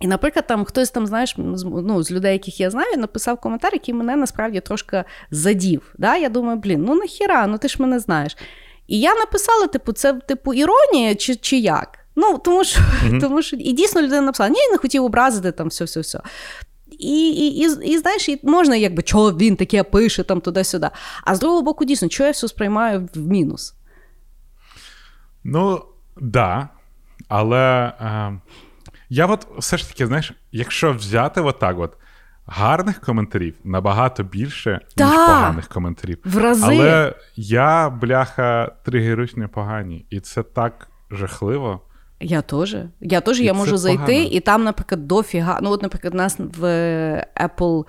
І, 0.00 0.06
наприклад, 0.06 0.46
там 0.46 0.64
хтось 0.64 0.90
там, 0.90 1.06
знаєш, 1.06 1.34
ну, 1.36 2.02
з 2.02 2.10
людей, 2.10 2.32
яких 2.32 2.60
я 2.60 2.70
знаю, 2.70 2.96
написав 2.96 3.40
коментар, 3.40 3.70
який 3.72 3.94
мене 3.94 4.16
насправді 4.16 4.60
трошки 4.60 5.04
задів. 5.30 5.94
Да? 5.98 6.16
Я 6.16 6.28
думаю, 6.28 6.58
блін, 6.58 6.84
ну 6.84 6.94
нахіра, 6.94 7.46
ну 7.46 7.58
ти 7.58 7.68
ж 7.68 7.82
мене 7.82 7.98
знаєш. 7.98 8.36
І 8.86 9.00
я 9.00 9.14
написала, 9.14 9.66
типу, 9.66 9.92
це 9.92 10.12
типу 10.12 10.54
іронія 10.54 11.14
чи 11.14 11.36
чи 11.36 11.58
як? 11.58 11.98
Ну, 12.16 12.38
тому 12.38 12.64
що, 12.64 12.80
mm-hmm. 12.80 13.20
тому 13.20 13.42
що 13.42 13.56
і 13.56 13.72
дійсно 13.72 14.02
людина 14.02 14.20
написала, 14.20 14.50
ні, 14.50 14.60
я 14.60 14.70
не 14.70 14.78
хотів 14.78 15.04
образити 15.04 15.52
там 15.52 15.68
все-все-все. 15.68 16.20
І 16.90 17.30
і, 17.30 17.62
і, 17.62 17.90
і 17.90 17.98
знаєш, 17.98 18.28
і 18.28 18.40
можна, 18.42 18.76
якби, 18.76 19.02
чого 19.02 19.32
він 19.32 19.56
таке 19.56 19.82
пише 19.82 20.22
там 20.22 20.40
туди-сюди. 20.40 20.88
А 21.24 21.34
з 21.34 21.40
другого 21.40 21.62
боку, 21.62 21.84
дійсно, 21.84 22.08
чого 22.08 22.26
я 22.26 22.32
все 22.32 22.48
сприймаю 22.48 23.08
в 23.14 23.18
мінус? 23.18 23.74
Ну, 25.44 25.82
да. 26.20 26.68
Але. 27.28 27.92
Е... 28.00 28.40
Я 29.08 29.26
от 29.26 29.46
все 29.58 29.76
ж 29.76 29.88
таки, 29.88 30.06
знаєш, 30.06 30.32
якщо 30.52 30.92
взяти 30.92 31.40
отак, 31.40 31.78
от 31.78 31.96
гарних 32.46 33.00
коментарів 33.00 33.54
набагато 33.64 34.22
більше, 34.22 34.80
да, 34.96 35.04
ніж 35.04 35.14
поганих 35.14 35.68
коментарів. 35.68 36.18
В 36.24 36.38
рази. 36.38 36.64
Але 36.66 37.14
я, 37.36 37.90
бляха, 37.90 38.72
тригерусь 38.84 39.36
непогані. 39.36 40.06
І 40.10 40.20
це 40.20 40.42
так 40.42 40.88
жахливо. 41.10 41.80
Я 42.20 42.42
теж. 42.42 42.76
Я 43.00 43.20
теж 43.20 43.40
я 43.40 43.54
можу 43.54 43.76
зайти, 43.76 43.98
погано. 43.98 44.28
і 44.30 44.40
там, 44.40 44.64
наприклад, 44.64 45.06
дофіга. 45.06 45.58
Ну, 45.62 45.70
от, 45.70 45.82
наприклад, 45.82 46.14
нас 46.14 46.36
в 46.38 46.64
Apple 47.36 47.84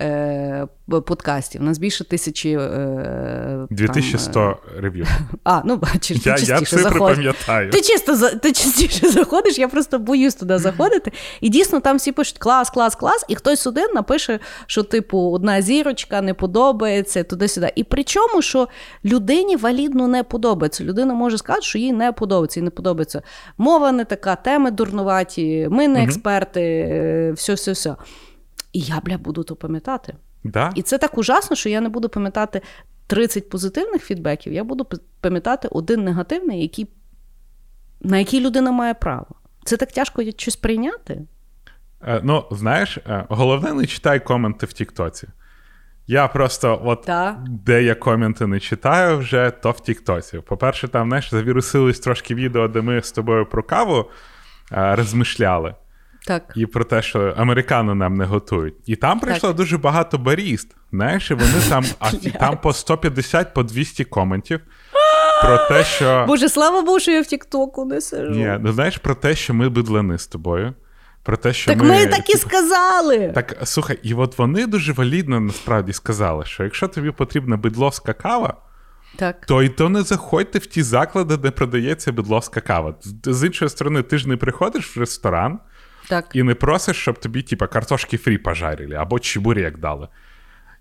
е, 0.00 0.66
подкастів. 0.88 1.60
У 1.60 1.64
нас 1.64 1.78
більше 1.78 2.04
тисячі. 2.04 2.52
Е, 2.52 3.66
2100 3.70 4.32
там, 4.32 4.54
рев'ю. 4.82 5.06
А, 5.44 5.62
ну 5.64 5.76
бачиш, 5.76 6.20
ти 6.20 6.30
я, 6.30 6.36
частіше 6.36 6.76
я 6.76 6.82
заходиш. 6.82 7.16
пам'ятаю. 7.16 7.70
Ти 7.70 7.80
чисто 7.80 8.30
ти 8.30 8.52
частіше 8.52 9.08
заходиш, 9.10 9.58
я 9.58 9.68
просто 9.68 9.98
боюсь 9.98 10.34
туди 10.34 10.58
заходити. 10.58 11.12
І 11.40 11.48
дійсно 11.48 11.80
там 11.80 11.96
всі 11.96 12.12
пишуть 12.12 12.38
клас, 12.38 12.70
клас, 12.70 12.94
клас, 12.94 13.24
і 13.28 13.34
хтось 13.34 13.66
один 13.66 13.86
напише, 13.94 14.38
що, 14.66 14.82
типу, 14.82 15.18
одна 15.18 15.62
зірочка 15.62 16.20
не 16.20 16.34
подобається, 16.34 17.24
туди-сюди. 17.24 17.72
І 17.76 17.84
причому, 17.84 18.42
що 18.42 18.68
людині 19.04 19.56
валідно 19.56 20.08
не 20.08 20.22
подобається. 20.22 20.84
Людина 20.84 21.14
може 21.14 21.38
сказати, 21.38 21.62
що 21.62 21.78
їй 21.78 21.92
не 21.92 22.12
подобається 22.12 22.60
і 22.60 22.62
не 22.62 22.70
подобається. 22.70 23.22
Мова 23.58 23.92
не 23.92 24.04
така, 24.04 24.36
теми 24.36 24.70
дурнуваті, 24.70 25.68
ми 25.70 25.88
не 25.88 26.04
експерти, 26.04 27.32
все-все-все. 27.36 27.96
І 28.76 28.80
я, 28.80 29.00
бля, 29.00 29.18
буду 29.18 29.42
то 29.42 29.56
пам'ятати. 29.56 30.14
Да? 30.44 30.72
І 30.74 30.82
це 30.82 30.98
так 30.98 31.18
ужасно, 31.18 31.56
що 31.56 31.68
я 31.68 31.80
не 31.80 31.88
буду 31.88 32.08
пам'ятати 32.08 32.60
30 33.06 33.50
позитивних 33.50 34.02
фідбеків, 34.02 34.52
я 34.52 34.64
буду 34.64 34.86
пам'ятати 35.20 35.68
один 35.70 36.04
негативний, 36.04 36.62
який, 36.62 36.88
на 38.00 38.18
який 38.18 38.40
людина 38.40 38.72
має 38.72 38.94
право. 38.94 39.26
Це 39.64 39.76
так 39.76 39.92
тяжко 39.92 40.22
щось 40.36 40.56
прийняти. 40.56 41.22
Е, 42.02 42.20
ну, 42.24 42.44
знаєш, 42.50 42.98
е, 42.98 43.26
головне, 43.28 43.72
не 43.72 43.86
читай 43.86 44.24
коменти 44.24 44.66
в 44.66 44.72
Тіктоці. 44.72 45.28
Я 46.06 46.28
просто, 46.28 46.82
от 46.84 47.04
да. 47.06 47.44
де 47.46 47.82
я 47.82 47.94
коменти 47.94 48.46
не 48.46 48.60
читаю 48.60 49.18
вже, 49.18 49.50
то 49.50 49.70
в 49.70 49.80
Тіктоці. 49.80 50.38
По-перше, 50.38 50.88
там 50.88 51.08
знаєш, 51.08 51.30
завірусились 51.30 52.00
трошки 52.00 52.34
відео, 52.34 52.68
де 52.68 52.80
ми 52.80 53.02
з 53.02 53.12
тобою 53.12 53.46
про 53.46 53.62
каву 53.62 54.10
е, 54.72 54.96
розмишляли. 54.96 55.74
Так. 56.26 56.52
І 56.56 56.66
про 56.66 56.84
те, 56.84 57.02
що 57.02 57.34
американо 57.36 57.94
нам 57.94 58.14
не 58.14 58.24
готують. 58.24 58.74
І 58.86 58.96
там 58.96 59.20
прийшло 59.20 59.48
так. 59.48 59.56
дуже 59.56 59.78
багато 59.78 60.18
баріст. 60.18 60.76
Знаєш, 60.92 61.30
і 61.30 61.34
вони 61.34 61.52
там 61.68 61.84
а, 61.98 62.10
там 62.12 62.58
по 62.62 62.72
150 62.72 63.54
по 63.54 63.62
200 63.62 64.04
коментів. 64.04 64.60
Про 65.42 65.58
те, 65.58 65.84
що... 65.84 66.24
Боже, 66.28 66.48
слава 66.48 66.82
Богу, 66.82 67.00
що 67.00 67.10
я 67.10 67.22
в 67.22 67.26
Тіктоку 67.26 67.84
не 67.84 68.00
сижу. 68.00 68.30
Ні, 68.30 68.58
ну 68.60 68.72
знаєш 68.72 68.98
про 68.98 69.14
те, 69.14 69.34
що 69.34 69.54
ми 69.54 69.68
бидлани 69.68 70.18
з 70.18 70.26
тобою. 70.26 70.74
Про 71.22 71.36
те, 71.36 71.52
що 71.52 71.70
Так 71.70 71.82
ми, 71.82 71.88
ми 71.88 72.06
так 72.06 72.30
і 72.30 72.36
сказали. 72.36 73.32
Так, 73.34 73.56
слухай, 73.64 73.98
і 74.02 74.14
от 74.14 74.38
вони 74.38 74.66
дуже 74.66 74.92
валідно 74.92 75.40
насправді 75.40 75.92
сказали, 75.92 76.44
що 76.44 76.64
якщо 76.64 76.88
тобі 76.88 77.10
потрібна 77.10 77.56
бидловська 77.56 78.12
кава, 78.12 78.54
так. 79.16 79.46
то 79.46 79.62
й 79.62 79.68
то 79.68 79.88
не 79.88 80.02
заходьте 80.02 80.58
в 80.58 80.66
ті 80.66 80.82
заклади, 80.82 81.36
де 81.36 81.50
продається 81.50 82.12
бидловська 82.12 82.60
кава. 82.60 82.94
З 83.24 83.46
іншої 83.46 83.68
сторони, 83.68 84.02
ти 84.02 84.18
ж 84.18 84.28
не 84.28 84.36
приходиш 84.36 84.96
в 84.96 85.00
ресторан. 85.00 85.58
Так. 86.08 86.28
І 86.32 86.42
не 86.42 86.54
просиш, 86.54 86.96
щоб 86.96 87.18
тобі, 87.18 87.42
типа, 87.42 87.66
картошки 87.66 88.16
фрі 88.16 88.38
пожарили 88.38 88.94
або 88.94 89.18
чебурек 89.18 89.78
дали. 89.78 90.08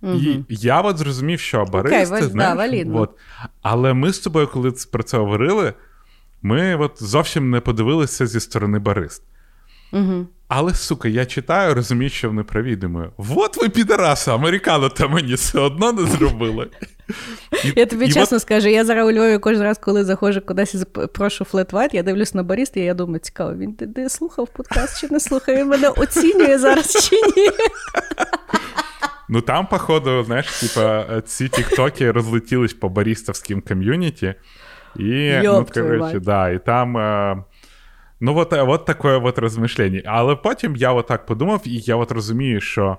Угу. 0.02 0.18
І 0.20 0.46
я 0.50 0.82
от 0.82 0.98
зрозумів, 0.98 1.40
що 1.40 1.66
баристи, 1.66 2.16
okay, 2.16 2.24
знаєш, 2.24 2.86
да, 2.86 3.00
от, 3.00 3.18
але 3.62 3.94
ми 3.94 4.14
з 4.14 4.20
тобою, 4.20 4.48
коли 4.48 4.74
про 4.92 5.04
це 5.04 5.18
говорили, 5.18 5.74
ми 6.42 6.76
от 6.76 7.04
зовсім 7.04 7.50
не 7.50 7.60
подивилися 7.60 8.28
зі 8.28 8.40
сторони 8.40 8.80
барист. 8.80 9.24
Угу. 9.92 10.28
Але, 10.48 10.74
сука, 10.74 11.08
я 11.08 11.26
читаю, 11.26 11.74
розумію, 11.74 12.10
що 12.10 12.28
вони 12.28 12.44
праві. 12.44 12.76
Думаю, 12.76 13.12
от 13.18 13.58
ви 13.58 13.70
підараси, 13.70 14.32
американо 14.32 14.90
та 14.90 15.08
мені 15.08 15.34
все 15.34 15.60
одно 15.60 15.92
не 15.92 16.06
зробили. 16.06 16.68
І, 17.64 17.74
я 17.76 17.86
тобі 17.86 18.12
чесно 18.12 18.38
от... 18.38 18.42
скажу, 18.42 18.68
я 18.68 18.86
зараз 18.86 19.08
у 19.08 19.12
Львові 19.12 19.38
кожен 19.38 19.64
раз, 19.64 19.78
коли 19.78 20.04
заходжу 20.04 20.42
кудись 20.46 20.76
і 20.76 21.08
прошу 21.08 21.46
флет 21.46 21.74
я 21.94 22.04
дивлюсь 22.04 22.34
на 22.34 22.44
баріста, 22.44 22.80
і 22.80 22.84
я 22.84 22.94
думаю, 22.94 23.20
цікаво, 23.20 23.54
він 23.54 23.72
де, 23.72 23.86
де 23.86 24.10
слухав 24.10 24.48
подкаст 24.48 25.02
чи 25.02 25.08
не 25.14 25.20
слухав, 25.20 25.56
він 25.56 25.68
мене 25.68 25.90
оцінює 25.90 26.58
зараз 26.58 27.10
чи 27.10 27.16
ні. 27.16 27.50
Ну 29.30 29.42
там, 29.42 29.68
походу, 29.68 30.24
знаєш, 30.24 30.60
типа, 30.60 31.06
ці 31.22 31.50
тіктоки 31.50 32.12
розлетілись 32.12 32.74
по 32.74 32.90
барістовським 32.90 33.62
ком'юніті. 33.62 34.36
І, 34.96 35.10
Йоп, 35.44 35.70
ну, 35.76 35.84
коротше, 35.84 36.20
да, 36.20 36.50
і 36.50 36.66
там. 36.66 36.98
Е, 38.16 38.26
ну, 38.26 38.38
от, 38.38 38.54
от 38.54 38.86
таке 38.86 39.08
от 39.08 39.40
розмишлення. 39.40 40.02
Але 40.06 40.36
потім 40.36 40.76
я 40.76 40.92
от 40.92 41.08
так 41.08 41.26
подумав, 41.26 41.62
і 41.66 41.80
я 41.80 41.96
от 41.96 42.12
розумію, 42.12 42.62
що 42.62 42.98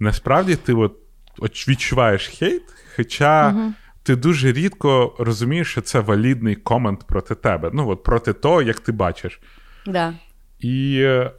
насправді 0.00 0.56
ти 0.56 0.72
от, 0.72 0.96
от 1.38 1.68
відчуваєш 1.68 2.28
хейт, 2.28 2.62
хоча 2.96 3.50
угу. 3.50 3.72
ти 4.02 4.16
дуже 4.16 4.52
рідко 4.52 5.16
розумієш, 5.18 5.70
що 5.70 5.80
це 5.80 6.00
валідний 6.00 6.54
комент 6.54 7.06
проти 7.06 7.34
тебе. 7.34 7.70
Ну, 7.72 7.88
от 7.88 8.02
проти 8.02 8.32
того, 8.32 8.62
як 8.62 8.80
ти 8.80 8.92
бачиш. 8.92 9.40
Да. 9.86 10.14
І, 10.60 11.00
е, 11.02 11.32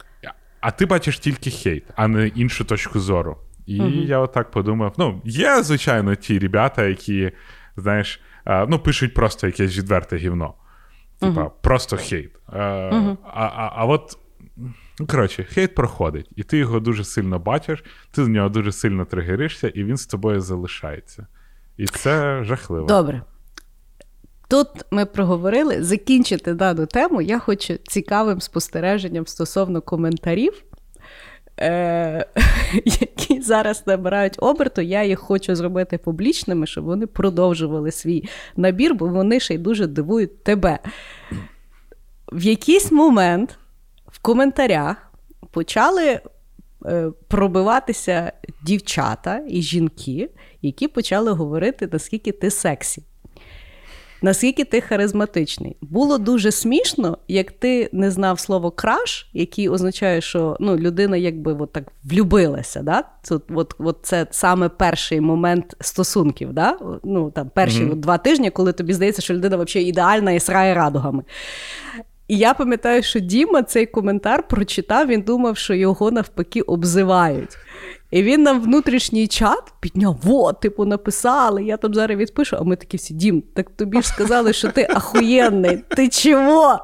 А 0.60 0.70
ти 0.70 0.86
бачиш 0.86 1.18
тільки 1.18 1.50
хейт, 1.50 1.84
а 1.96 2.08
не 2.08 2.28
іншу 2.28 2.64
точку 2.64 3.00
зору. 3.00 3.38
І 3.66 3.80
угу. 3.80 3.88
я 3.88 4.18
отак 4.18 4.50
подумав: 4.50 4.94
ну, 4.98 5.22
є, 5.24 5.62
звичайно, 5.62 6.14
ті 6.14 6.38
ребята, 6.38 6.86
які, 6.86 7.32
знаєш, 7.76 8.20
ну, 8.68 8.78
пишуть 8.78 9.14
просто 9.14 9.46
якесь 9.46 9.78
відверте 9.78 10.16
гівно. 10.16 10.54
Типа, 11.20 11.42
угу. 11.42 11.52
просто 11.60 11.96
хейт. 11.96 12.30
Угу. 12.48 13.16
А, 13.24 13.44
а, 13.44 13.72
а 13.74 13.84
от. 13.84 14.18
Ну, 15.00 15.06
коротше, 15.06 15.44
хейт 15.44 15.74
проходить, 15.74 16.30
і 16.36 16.42
ти 16.42 16.58
його 16.58 16.80
дуже 16.80 17.04
сильно 17.04 17.38
бачиш, 17.38 17.84
ти 18.10 18.24
з 18.24 18.28
нього 18.28 18.48
дуже 18.48 18.72
сильно 18.72 19.04
тригеришся, 19.04 19.68
і 19.68 19.84
він 19.84 19.96
з 19.96 20.06
тобою 20.06 20.40
залишається. 20.40 21.26
І 21.76 21.86
це 21.86 22.44
жахливо. 22.44 22.86
Добре. 22.86 23.22
Тут 24.48 24.68
ми 24.90 25.06
проговорили 25.06 25.82
закінчити 25.82 26.54
дану 26.54 26.86
тему. 26.86 27.22
Я 27.22 27.38
хочу 27.38 27.76
цікавим 27.76 28.40
спостереженням 28.40 29.26
стосовно 29.26 29.80
коментарів, 29.80 30.62
е- 31.60 32.26
які 32.84 33.40
зараз 33.40 33.82
набирають 33.86 34.36
оберту, 34.38 34.80
я 34.80 35.04
їх 35.04 35.18
хочу 35.18 35.54
зробити 35.54 35.98
публічними, 35.98 36.66
щоб 36.66 36.84
вони 36.84 37.06
продовжували 37.06 37.90
свій 37.90 38.24
набір, 38.56 38.94
бо 38.94 39.06
вони 39.06 39.40
ще 39.40 39.54
й 39.54 39.58
дуже 39.58 39.86
дивують 39.86 40.44
тебе. 40.44 40.78
В 42.32 42.42
якийсь 42.42 42.92
момент 42.92 43.58
в 44.06 44.18
коментарях 44.18 45.12
почали 45.50 46.20
е, 46.86 47.10
пробиватися 47.28 48.32
дівчата 48.62 49.40
і 49.48 49.62
жінки, 49.62 50.30
які 50.62 50.88
почали 50.88 51.32
говорити, 51.32 51.88
наскільки 51.92 52.32
ти 52.32 52.50
сексі 52.50 53.02
наскільки 54.22 54.64
ти 54.64 54.80
харизматичний. 54.80 55.76
Було 55.80 56.18
дуже 56.18 56.50
смішно, 56.50 57.18
як 57.28 57.52
ти 57.52 57.90
не 57.92 58.10
знав 58.10 58.40
слово 58.40 58.70
краш, 58.70 59.30
який 59.32 59.68
означає, 59.68 60.20
що 60.20 60.56
ну, 60.60 60.76
людина 60.76 61.16
якби 61.16 61.52
от 61.52 61.72
так 61.72 61.84
влюбилася. 62.04 62.82
Да? 62.82 63.04
Це, 63.22 63.38
от, 63.54 63.74
от 63.78 63.98
це 64.02 64.26
саме 64.30 64.68
перший 64.68 65.20
момент 65.20 65.76
стосунків. 65.80 66.52
Да? 66.52 66.78
Ну, 67.04 67.30
там, 67.30 67.50
Перші 67.54 67.84
mm-hmm. 67.84 67.94
два 67.94 68.18
тижні, 68.18 68.50
коли 68.50 68.72
тобі 68.72 68.92
здається, 68.92 69.22
що 69.22 69.34
людина 69.34 69.56
взагалі 69.56 69.88
ідеальна 69.88 70.32
і 70.32 70.40
срає 70.40 70.74
радугами. 70.74 71.22
І 72.28 72.38
я 72.38 72.54
пам'ятаю, 72.54 73.02
що 73.02 73.20
Діма 73.20 73.62
цей 73.62 73.86
коментар 73.86 74.48
прочитав, 74.48 75.06
він 75.06 75.22
думав, 75.22 75.56
що 75.56 75.74
його 75.74 76.10
навпаки 76.10 76.60
обзивають. 76.60 77.58
І 78.10 78.22
він 78.22 78.42
нам 78.42 78.62
внутрішній 78.62 79.26
чат 79.26 79.72
підняв, 79.80 80.18
вот, 80.22 80.60
типу, 80.60 80.84
написали, 80.84 81.64
я 81.64 81.76
там 81.76 81.94
зараз 81.94 82.18
відпишу, 82.18 82.56
а 82.60 82.62
ми 82.62 82.76
такі 82.76 82.96
всі, 82.96 83.14
Дім, 83.14 83.42
так 83.54 83.70
тобі 83.70 84.02
ж 84.02 84.08
сказали, 84.08 84.52
що 84.52 84.68
ти 84.68 84.86
ахуєнний, 84.90 85.78
ти 85.88 86.08
чого? 86.08 86.78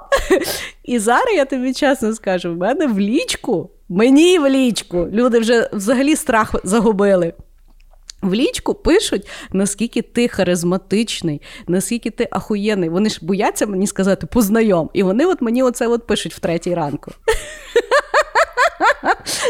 І 0.84 0.98
зараз 0.98 1.34
я 1.36 1.44
тобі 1.44 1.72
чесно 1.72 2.14
скажу, 2.14 2.54
в 2.54 2.56
мене 2.56 2.86
в 2.86 3.00
лічку, 3.00 3.70
мені 3.88 4.38
в 4.38 4.48
лічку, 4.48 5.08
люди 5.12 5.38
вже 5.38 5.70
взагалі 5.72 6.16
страх 6.16 6.54
загубили. 6.64 7.32
В 8.22 8.34
лічку 8.34 8.74
пишуть, 8.74 9.28
наскільки 9.52 10.02
ти 10.02 10.28
харизматичний, 10.28 11.42
наскільки 11.68 12.10
ти 12.10 12.28
ахуєнний. 12.30 12.88
Вони 12.88 13.10
ж 13.10 13.18
бояться 13.22 13.66
мені 13.66 13.86
сказати 13.86 14.26
познайом. 14.26 14.90
І 14.92 15.02
вони 15.02 15.26
от 15.26 15.42
мені 15.42 15.62
оце 15.62 15.86
от 15.86 16.06
пишуть 16.06 16.34
в 16.34 16.38
третій 16.38 16.74
ранку. 16.74 17.12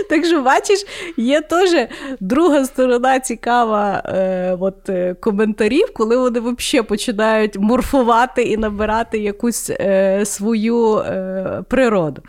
Так 0.09 0.25
що, 0.25 0.43
бачиш, 0.43 0.87
є 1.17 1.41
теж 1.41 1.89
друга 2.21 2.65
сторона 2.65 3.21
цікава 3.21 4.03
е, 4.07 4.57
от, 4.61 4.89
е, 4.89 5.15
коментарів, 5.15 5.93
коли 5.95 6.17
вони 6.17 6.41
взагалі 6.41 6.87
починають 6.87 7.59
морфувати 7.59 8.43
і 8.43 8.57
набирати 8.57 9.19
якусь 9.19 9.71
е, 9.71 10.25
свою 10.25 10.99
е, 10.99 11.63
природу. 11.69 12.23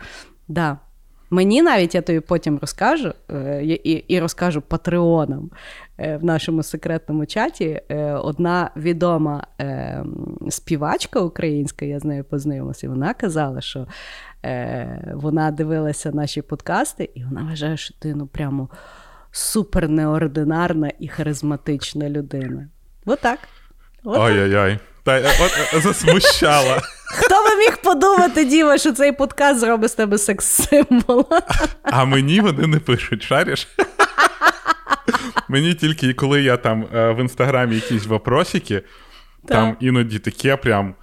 Да. 0.48 0.78
Мені 1.30 1.62
навіть 1.62 1.94
я 1.94 2.02
тобі 2.02 2.20
потім 2.20 2.58
розкажу 2.58 3.12
е, 3.30 3.62
і 3.64 3.92
і 3.92 4.20
розкажу 4.20 4.60
патреонам 4.60 5.50
е, 5.98 6.16
в 6.16 6.24
нашому 6.24 6.62
секретному 6.62 7.26
чаті. 7.26 7.80
Одна 8.22 8.70
відома 8.76 9.46
співачка 10.48 11.20
українська, 11.20 11.84
я 11.84 11.98
з 11.98 12.04
нею 12.04 12.24
познайомилася, 12.24 12.88
вона 12.88 13.14
казала, 13.14 13.60
що 13.60 13.86
вона 15.14 15.50
дивилася 15.50 16.10
наші 16.10 16.42
подкасти, 16.42 17.10
і 17.14 17.24
вона 17.24 17.42
вважає, 17.42 17.76
що 17.76 17.94
ти 17.98 18.14
ну 18.14 18.26
прямо 18.26 18.68
супер 19.30 19.88
неординарна 19.88 20.90
і 20.98 21.08
харизматична 21.08 22.10
людина. 22.10 22.68
Отак. 23.06 23.38
Ой-ой-ой. 24.04 24.78
Та 25.02 25.18
от 25.74 25.82
засмущала. 25.82 26.82
Хто 27.06 27.34
би 27.44 27.56
міг 27.56 27.76
подумати, 27.76 28.44
Діма, 28.44 28.78
що 28.78 28.92
цей 28.92 29.12
подкаст 29.12 29.60
зробить 29.60 29.90
з 29.90 29.94
тебе 29.94 30.18
секс-символ? 30.18 31.26
А 31.82 32.04
мені 32.04 32.40
вони 32.40 32.66
не 32.66 32.78
пишуть, 32.78 33.22
шариш? 33.22 33.68
Мені 35.48 35.74
тільки 35.74 36.14
коли 36.14 36.42
я 36.42 36.56
там 36.56 36.86
е, 36.94 37.12
в 37.12 37.20
інстаграмі 37.20 37.74
якісь 37.74 38.06
вопросики, 38.06 38.82
там 39.48 39.76
іноді 39.80 40.18
таке 40.18 40.56
прям 40.56 40.94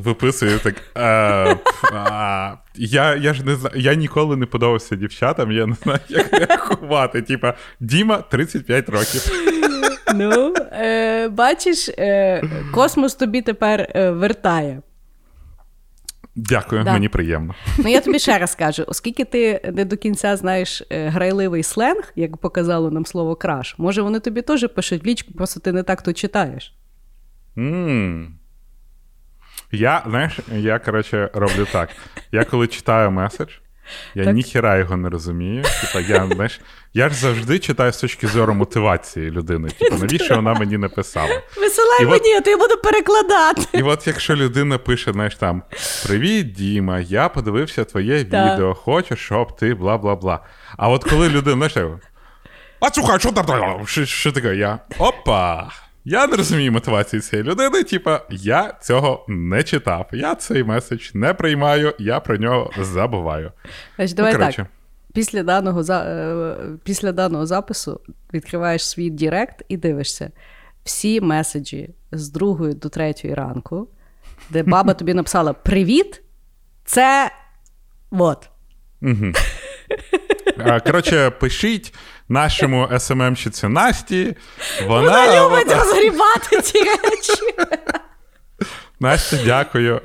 виписую 0.00 0.58
так. 0.58 0.74
Е, 0.96 1.56
а, 1.92 2.54
я 2.74 3.14
я 3.14 3.34
ж 3.34 3.44
не 3.44 3.54
знаю, 3.54 3.80
я 3.80 3.94
ніколи 3.94 4.36
не 4.36 4.46
подобався 4.46 4.96
дівчатам, 4.96 5.52
я 5.52 5.66
не 5.66 5.74
знаю, 5.74 6.00
як 6.08 6.32
реагувати. 6.32 7.22
Типа, 7.22 7.54
Діма 7.80 8.16
35 8.16 8.88
років. 8.88 9.32
Ну, 10.14 10.54
е, 10.72 11.28
бачиш, 11.28 11.88
е, 11.88 12.42
космос 12.74 13.14
тобі 13.14 13.42
тепер 13.42 13.92
е, 13.94 14.10
вертає. 14.10 14.82
Дякую, 16.36 16.84
да. 16.84 16.92
мені 16.92 17.08
приємно. 17.08 17.54
Ну 17.78 17.88
я 17.88 18.00
тобі 18.00 18.18
ще 18.18 18.38
раз 18.38 18.54
кажу, 18.54 18.84
оскільки 18.86 19.24
ти 19.24 19.60
не 19.72 19.84
до 19.84 19.96
кінця 19.96 20.36
знаєш 20.36 20.82
е, 20.90 21.08
грайливий 21.08 21.62
сленг, 21.62 22.12
як 22.16 22.36
показало 22.36 22.90
нам 22.90 23.06
слово 23.06 23.36
краш, 23.36 23.74
може 23.78 24.02
вони 24.02 24.20
тобі 24.20 24.42
теж 24.42 24.68
пишуть 24.74 25.04
в 25.04 25.06
лічку, 25.06 25.32
просто 25.32 25.60
ти 25.60 25.72
не 25.72 25.82
так 25.82 26.02
то 26.02 26.12
читаєш. 26.12 26.74
Mm. 27.56 28.26
Я, 29.72 30.02
знаєш, 30.08 30.38
я, 30.52 30.78
коротше, 30.78 31.30
роблю 31.34 31.66
так. 31.72 31.88
Я 32.32 32.44
коли 32.44 32.66
читаю 32.66 33.10
меседж, 33.10 33.50
я 34.14 34.24
так. 34.24 34.34
ніхіра 34.34 34.76
його 34.78 34.96
не 34.96 35.08
розумію. 35.08 35.62
Типа, 35.62 36.00
я 36.00 36.26
знаєш, 36.26 36.60
я 36.94 37.08
ж 37.08 37.14
завжди 37.14 37.58
читаю 37.58 37.92
з 37.92 37.96
точки 38.00 38.26
зору 38.26 38.54
мотивації 38.54 39.30
людини. 39.30 39.68
Типу, 39.68 39.96
навіщо 40.00 40.36
вона 40.36 40.54
мені 40.54 40.78
написала? 40.78 41.42
Висилай 41.56 42.02
і 42.02 42.06
мені, 42.06 42.34
от, 42.34 42.38
а 42.38 42.40
то 42.40 42.50
я 42.50 42.56
буду 42.56 42.76
перекладати. 42.76 43.62
І 43.72 43.82
от 43.82 44.06
якщо 44.06 44.36
людина 44.36 44.78
пише, 44.78 45.12
знаєш 45.12 45.34
там: 45.36 45.62
Привіт, 46.06 46.52
Діма, 46.52 47.00
я 47.00 47.28
подивився 47.28 47.84
твоє 47.84 48.24
так. 48.24 48.54
відео, 48.54 48.74
хочу, 48.74 49.16
щоб 49.16 49.56
ти 49.56 49.74
бла 49.74 49.98
бла 49.98 50.16
бла. 50.16 50.40
А 50.76 50.88
от 50.88 51.04
коли 51.04 51.28
людина, 51.28 51.68
знаєш, 51.68 51.98
а 52.80 52.90
слухай, 52.90 53.20
що 53.20 53.32
там? 53.32 53.86
Що, 53.86 54.06
що 54.06 54.32
таке? 54.32 54.56
Я 54.56 54.78
опа! 54.98 55.70
Я 56.08 56.26
не 56.26 56.36
розумію 56.36 56.72
мотивації 56.72 57.22
цієї 57.22 57.48
людини. 57.48 57.84
Типа, 57.84 58.20
я 58.30 58.74
цього 58.82 59.24
не 59.28 59.62
читав. 59.62 60.08
Я 60.12 60.34
цей 60.34 60.64
меседж 60.64 61.10
не 61.14 61.34
приймаю, 61.34 61.94
я 61.98 62.20
про 62.20 62.36
нього 62.36 62.70
забуваю. 62.80 63.52
Значить, 63.96 64.16
давай 64.16 64.32
ну, 64.32 64.38
так. 64.38 64.66
Після 65.14 65.42
даного 65.42 65.82
е, 65.92 66.56
після 66.84 67.12
даного 67.12 67.46
запису 67.46 68.00
відкриваєш 68.34 68.88
свій 68.88 69.10
Direct 69.10 69.64
і 69.68 69.76
дивишся 69.76 70.30
всі 70.84 71.20
меседжі 71.20 71.90
з 72.12 72.28
другої 72.28 72.74
до 72.74 72.88
третьої 72.88 73.34
ранку, 73.34 73.88
де 74.50 74.62
баба 74.62 74.94
тобі 74.94 75.14
написала 75.14 75.52
Привіт! 75.52 76.22
Це 76.84 77.30
от. 78.10 78.48
Коротше, 80.84 81.30
пишіть 81.30 81.94
нашому 82.28 82.88
СММщиці 82.98 83.68
Насті. 83.68 84.36
Вона, 84.86 85.00
вона 85.00 85.44
любить 85.44 85.66
вона... 85.66 85.80
розгрібати 85.80 86.60
ці 86.62 86.78
речі. 86.78 87.54
Настя, 89.00 89.36
дякую. 89.44 90.00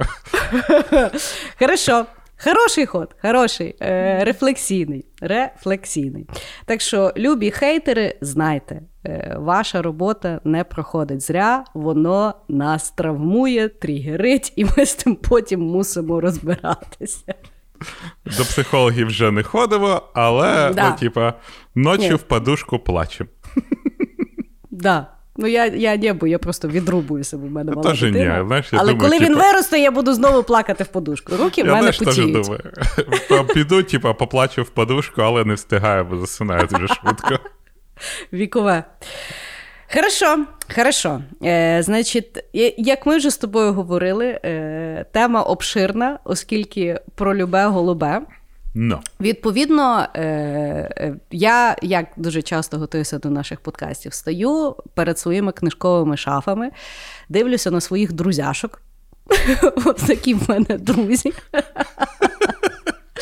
Хорошо. 1.60 2.06
Хороший 2.44 2.86
ход, 2.86 3.16
хороший, 3.22 3.76
е, 3.82 4.24
рефлексійний. 4.24 5.06
Рефлексійний. 5.22 6.28
Так 6.66 6.82
що, 6.82 7.14
любі 7.18 7.52
хейтери, 7.52 8.18
знайте, 8.22 8.82
е, 9.06 9.36
ваша 9.40 9.82
робота 9.82 10.42
не 10.44 10.64
проходить 10.64 11.22
зря, 11.22 11.64
воно 11.74 12.36
нас 12.48 12.92
травмує, 12.92 13.70
тригерить, 13.70 14.54
і 14.56 14.66
ми 14.66 14.86
з 14.86 14.96
тим 14.96 15.16
потім 15.16 15.62
мусимо 15.62 16.22
розбиратися. 16.22 17.34
До 18.38 18.44
психологів 18.44 19.08
вже 19.08 19.32
не 19.32 19.44
ходимо, 19.44 20.02
але, 20.14 20.72
Да. 20.74 20.90
ну, 20.90 20.96
типа, 21.00 21.34
ночі 21.76 22.10
Ні. 22.10 22.14
в 22.14 22.22
подушку 22.22 22.80
плачемо. 22.80 23.30
Да. 24.72 25.08
Ну, 25.38 25.48
я, 25.48 25.66
я 25.66 25.98
не, 25.98 26.14
бо 26.14 26.28
я 26.28 26.40
просто 26.40 26.68
відрубую 26.68 27.24
себе 27.24 27.48
в 27.48 27.52
мене 27.52 27.72
Я 27.72 27.76
мала 27.76 27.90
теж 27.90 28.02
ні, 28.04 28.12
знаєш, 28.48 28.74
я 28.74 28.80
Але 28.80 28.94
думаю, 28.94 29.10
коли 29.12 29.26
він 29.30 29.36
виросте, 29.38 29.80
я 29.80 29.92
буду 29.92 30.14
знову 30.14 30.44
плакати 30.44 30.84
в 30.84 30.88
подушку. 30.88 31.36
Руки 31.38 31.64
в 31.64 31.66
Я 31.66 31.72
мене 31.72 31.92
знаєш, 31.92 31.98
потіють. 31.98 32.32
думаю. 32.44 32.62
Піду, 33.54 33.84
типа, 33.84 34.14
поплачу 34.14 34.64
в 34.64 34.70
подушку, 34.70 35.22
але 35.22 35.46
не 35.46 35.54
встигаю, 35.54 36.06
бо 36.06 36.18
засинаю 36.18 36.68
дуже 36.68 36.88
швидко. 36.88 37.40
Вікове. 38.34 38.84
Хорошо, 39.94 40.46
хорошо. 40.76 41.22
Е, 41.44 41.84
значить, 41.84 42.44
як 42.78 43.06
ми 43.06 43.18
вже 43.18 43.30
з 43.30 43.38
тобою 43.38 43.74
говорили, 43.74 44.40
е, 44.46 45.06
тема 45.12 45.42
обширна, 45.42 46.20
оскільки 46.24 47.00
про 47.16 47.36
любе 47.36 47.66
голубе. 47.66 48.22
Ну. 48.74 49.00
Відповідно, 49.22 50.08
е, 50.14 50.22
е, 50.22 51.16
я 51.32 51.76
як 51.82 52.06
дуже 52.18 52.42
часто 52.42 52.78
готуюся 52.78 53.20
до 53.20 53.30
наших 53.30 53.60
подкастів, 53.60 54.14
стою 54.14 54.76
перед 54.94 55.20
своїми 55.20 55.52
книжковими 55.52 56.18
шафами, 56.18 56.72
дивлюся 57.30 57.72
на 57.72 57.82
своїх 57.82 58.14
друзяшок. 58.14 58.82
От 59.86 59.98
такі 59.98 60.34
в 60.34 60.50
мене 60.50 60.78
друзі. 60.78 61.34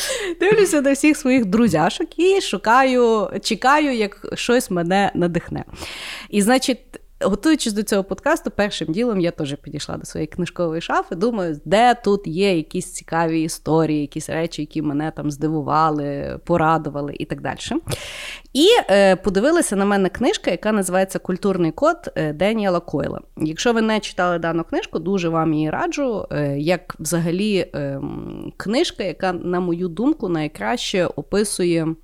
Дивлюся 0.40 0.82
на 0.82 0.92
всіх 0.92 1.18
своїх 1.18 1.46
друзяшок 1.46 2.20
і 2.20 2.42
шукаю, 2.42 3.30
чекаю, 3.44 3.96
як 3.96 4.26
щось 4.34 4.72
мене 4.72 5.12
надихне. 5.16 5.64
І, 6.30 6.42
значить, 6.42 6.80
готуючись 7.22 7.74
до 7.74 7.84
цього 7.84 8.04
подкасту, 8.04 8.52
першим 8.52 8.94
ділом 8.94 9.20
я 9.20 9.32
теж 9.32 9.56
підійшла 9.56 9.98
до 9.98 10.06
своєї 10.06 10.28
книжкової 10.28 10.82
шафи. 10.82 11.16
Думаю, 11.16 11.60
де 11.66 11.96
тут 11.96 12.28
є 12.28 12.58
якісь 12.58 12.94
цікаві 12.94 13.42
історії, 13.42 14.02
якісь 14.02 14.30
речі, 14.30 14.62
які 14.62 14.82
мене 14.82 15.12
там 15.16 15.32
здивували, 15.32 16.40
порадували 16.46 17.16
і 17.20 17.26
так 17.26 17.42
далі. 17.42 17.60
І 18.54 18.68
е, 18.90 19.16
подивилася 19.16 19.76
на 19.76 19.86
мене 19.86 20.10
книжка, 20.10 20.52
яка 20.52 20.72
називається 20.72 21.20
Культурний 21.20 21.72
код 21.72 22.12
е, 22.16 22.34
Деніела 22.34 22.80
Койла. 22.80 23.22
Якщо 23.38 23.74
ви 23.74 23.82
не 23.82 24.00
читали 24.00 24.40
дану 24.40 24.64
книжку, 24.64 25.00
дуже 25.00 25.30
вам 25.30 25.54
її 25.54 25.70
раджу. 25.70 26.28
Е, 26.32 26.60
як 26.60 26.96
взагалі 27.00 27.58
е, 27.76 28.02
книжка, 28.58 29.04
яка, 29.04 29.34
на 29.34 29.60
мою 29.60 29.88
думку, 29.88 30.30
найкраще 30.30 31.06
описує. 31.06 31.96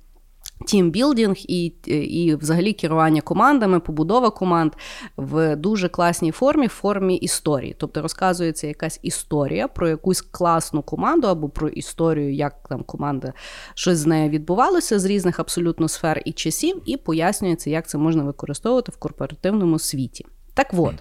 Тімбілдинг 0.64 1.36
і, 1.38 1.66
і 1.86 2.34
взагалі 2.34 2.72
керування 2.72 3.20
командами, 3.20 3.80
побудова 3.80 4.30
команд 4.30 4.72
в 5.16 5.56
дуже 5.56 5.88
класній 5.88 6.30
формі, 6.30 6.66
в 6.66 6.70
формі 6.70 7.16
історії. 7.16 7.76
Тобто 7.78 8.02
розказується 8.02 8.66
якась 8.66 9.00
історія 9.02 9.68
про 9.68 9.88
якусь 9.88 10.20
класну 10.20 10.82
команду 10.82 11.28
або 11.28 11.48
про 11.48 11.68
історію, 11.68 12.34
як 12.34 12.68
там 12.68 12.82
команда 12.82 13.32
щось 13.74 13.98
з 13.98 14.06
нею 14.06 14.30
відбувалося 14.30 14.98
з 14.98 15.04
різних 15.04 15.40
абсолютно 15.40 15.88
сфер 15.88 16.22
і 16.24 16.32
часів, 16.32 16.82
і 16.86 16.96
пояснюється, 16.96 17.70
як 17.70 17.88
це 17.88 17.98
можна 17.98 18.22
використовувати 18.22 18.92
в 18.92 18.96
корпоративному 18.96 19.78
світі. 19.78 20.26
Так 20.54 20.66
от, 20.76 20.94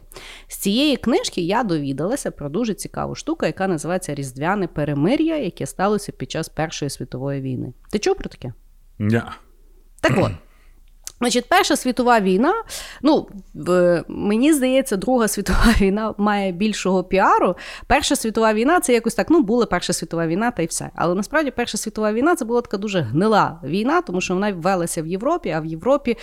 з 0.48 0.58
цієї 0.58 0.98
книжки 0.98 1.42
я 1.42 1.64
довідалася 1.64 2.32
про 2.32 2.50
дуже 2.50 2.74
цікаву 2.74 3.16
штуку, 3.16 3.46
яка 3.46 3.68
називається 3.68 4.16
Різдвяне 4.16 4.68
перемир'я, 4.68 5.38
яке 5.38 5.66
сталося 5.66 6.12
під 6.12 6.32
час 6.32 6.50
Першої 6.50 6.90
світової 6.90 7.42
війни. 7.42 7.74
Ти 7.92 8.00
чув 8.00 8.16
про 8.16 8.30
таке? 8.30 8.54
Ня. 9.00 9.36
Так 10.06 10.18
от. 10.18 10.45
Значить, 11.20 11.46
Перша 11.50 11.76
світова 11.76 12.20
війна, 12.20 12.54
ну, 13.02 13.28
мені 14.08 14.54
здається, 14.54 14.96
Друга 14.98 15.28
світова 15.28 15.66
війна 15.82 16.14
має 16.18 16.52
більшого 16.52 17.04
піару. 17.04 17.56
Перша 17.88 18.16
світова 18.16 18.54
війна 18.54 18.80
це 18.80 18.94
якось 18.94 19.16
так, 19.16 19.30
ну, 19.30 19.42
була 19.42 19.66
Перша 19.66 19.94
світова 19.94 20.28
війна 20.28 20.52
та 20.52 20.64
й 20.64 20.66
все. 20.66 20.90
Але 20.96 21.16
насправді 21.16 21.52
Перша 21.52 21.78
світова 21.78 22.14
війна 22.14 22.36
це 22.36 22.46
була 22.46 22.62
така 22.62 22.78
дуже 22.78 23.00
гнила 23.00 23.60
війна, 23.64 24.02
тому 24.02 24.22
що 24.22 24.34
вона 24.34 24.54
ввелася 24.54 25.02
в 25.02 25.08
Європі, 25.08 25.50
а 25.50 25.60
в 25.60 25.66
Європі 25.66 26.18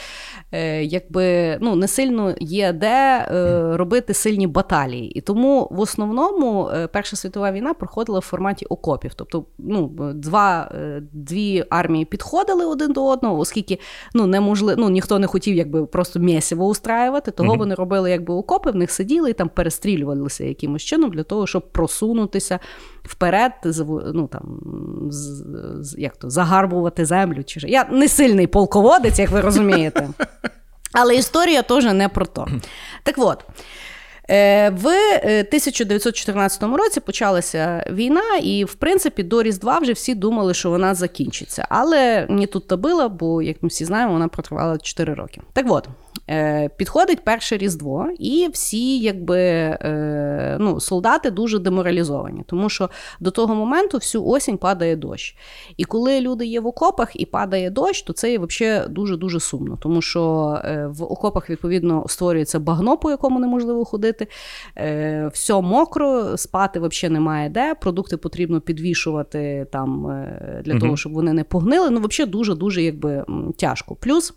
е, 0.53 0.85
якби 0.85 1.59
ну, 1.61 1.77
не 1.77 1.89
сильно 1.89 2.35
є 2.41 2.73
де 2.73 3.27
е, 3.31 3.77
робити 3.77 4.15
сильні 4.15 4.47
баталії. 4.47 5.11
І 5.11 5.21
тому 5.21 5.69
в 5.71 5.81
основному 5.81 6.69
е, 6.69 6.87
Перша 6.87 7.17
світова 7.17 7.53
війна 7.53 7.75
проходила 7.75 8.19
в 8.19 8.23
форматі 8.23 8.67
окопів. 8.67 9.15
Тобто, 9.15 9.45
ну, 9.59 9.91
два, 10.15 10.71
е, 10.75 11.03
дві 11.13 11.65
армії 11.71 12.05
підходили 12.05 12.67
один 12.67 12.93
до 12.93 13.07
одного, 13.07 13.39
оскільки 13.39 13.79
ну, 14.15 14.27
неможливо, 14.27 14.82
ну, 14.83 14.91
ніхто 14.91 15.19
не 15.19 15.27
хотів 15.27 15.57
якби 15.57 15.87
просто 15.87 16.21
місіво 16.21 16.67
устраювати, 16.67 17.31
того 17.31 17.55
вони 17.55 17.75
робили 17.75 18.11
якби 18.11 18.35
окопи, 18.35 18.71
в 18.71 18.77
них 18.77 18.91
сиділи 18.91 19.31
і 19.31 19.33
там 19.33 19.49
перестрілювалися 19.49 20.45
якимось 20.45 20.83
чином 20.83 21.11
для 21.11 21.23
того, 21.23 21.47
щоб 21.47 21.73
просунутися 21.73 22.59
вперед, 23.05 23.53
ну, 24.15 24.29
там, 24.33 24.61
з, 25.11 25.95
як 25.99 26.17
то, 26.17 26.31
загарбувати 26.31 27.05
землю. 27.05 27.45
Чи... 27.45 27.61
Я 27.69 27.85
не 27.85 28.09
сильний 28.09 28.47
полководець, 28.47 29.19
як 29.19 29.31
ви 29.31 29.41
розумієте. 29.41 30.09
Але 30.93 31.17
історія 31.17 31.63
теж 31.63 31.85
не 31.85 32.09
про 32.09 32.27
то. 32.27 32.47
Так 33.03 33.15
от. 33.19 33.45
Е, 34.31 34.71
В 34.71 34.87
е, 34.87 35.41
1914 35.41 36.63
році 36.63 37.01
почалася 37.01 37.85
війна, 37.91 38.37
і 38.43 38.65
в 38.65 38.75
принципі 38.75 39.23
до 39.23 39.43
Різдва 39.43 39.79
вже 39.79 39.93
всі 39.93 40.15
думали, 40.15 40.55
що 40.55 40.71
вона 40.71 40.95
закінчиться. 40.95 41.67
Але 41.69 42.27
не 42.29 42.47
тут 42.47 42.69
то 42.69 42.77
було, 42.77 43.09
бо, 43.09 43.43
як 43.43 43.63
ми 43.63 43.69
всі 43.69 43.85
знаємо, 43.85 44.13
вона 44.13 44.29
протривала 44.29 44.79
4 44.79 45.15
роки. 45.15 45.41
Так 45.53 45.67
от, 45.69 45.87
е, 45.87 46.12
підходить 46.77 47.25
перше 47.25 47.57
Різдво, 47.57 48.09
і 48.19 48.49
всі, 48.53 48.99
якби 48.99 49.39
е, 49.39 50.57
ну, 50.61 50.81
солдати 50.81 51.31
дуже 51.31 51.59
деморалізовані, 51.59 52.43
тому 52.47 52.69
що 52.69 52.91
до 53.21 53.31
того 53.31 53.55
моменту 53.55 53.97
всю 53.99 54.27
осінь 54.27 54.59
падає 54.59 54.97
дощ. 54.97 55.37
І 55.77 55.85
коли 55.85 56.21
люди 56.21 56.47
є 56.47 56.61
в 56.61 56.67
окопах 56.67 57.21
і 57.21 57.27
падає 57.27 57.71
дощ, 57.71 58.03
то 58.03 58.13
це 58.13 58.33
є 58.33 58.39
взагалі 58.39 58.89
дуже 58.89 59.17
дуже 59.17 59.41
сумно, 59.41 59.79
тому 59.81 60.03
що 60.03 60.59
е, 60.65 60.87
в 60.87 61.03
окопах 61.03 61.51
відповідно 61.51 62.05
створюється 62.09 62.59
багно, 62.59 62.97
по 62.97 63.11
якому 63.11 63.41
неможливо 63.41 63.85
ходити. 63.85 64.27
Е, 64.79 65.31
все 65.33 65.61
мокро, 65.61 66.37
спати 66.37 66.81
взагалі 66.81 67.15
немає 67.15 67.49
де. 67.49 67.75
Продукти 67.75 68.17
потрібно 68.17 68.61
підвішувати 68.61 69.67
там 69.73 70.07
е, 70.07 70.63
для 70.65 70.73
Мгм. 70.73 70.81
того, 70.81 70.97
щоб 70.97 71.13
вони 71.13 71.33
не 71.33 71.45
погнили. 71.45 71.91
Ну, 71.91 72.01
взагалі 72.01 72.31
дуже 72.31 72.55
дуже 72.55 72.83
якби 72.83 73.25
тяжко. 73.57 73.95
Плюс. 73.95 74.35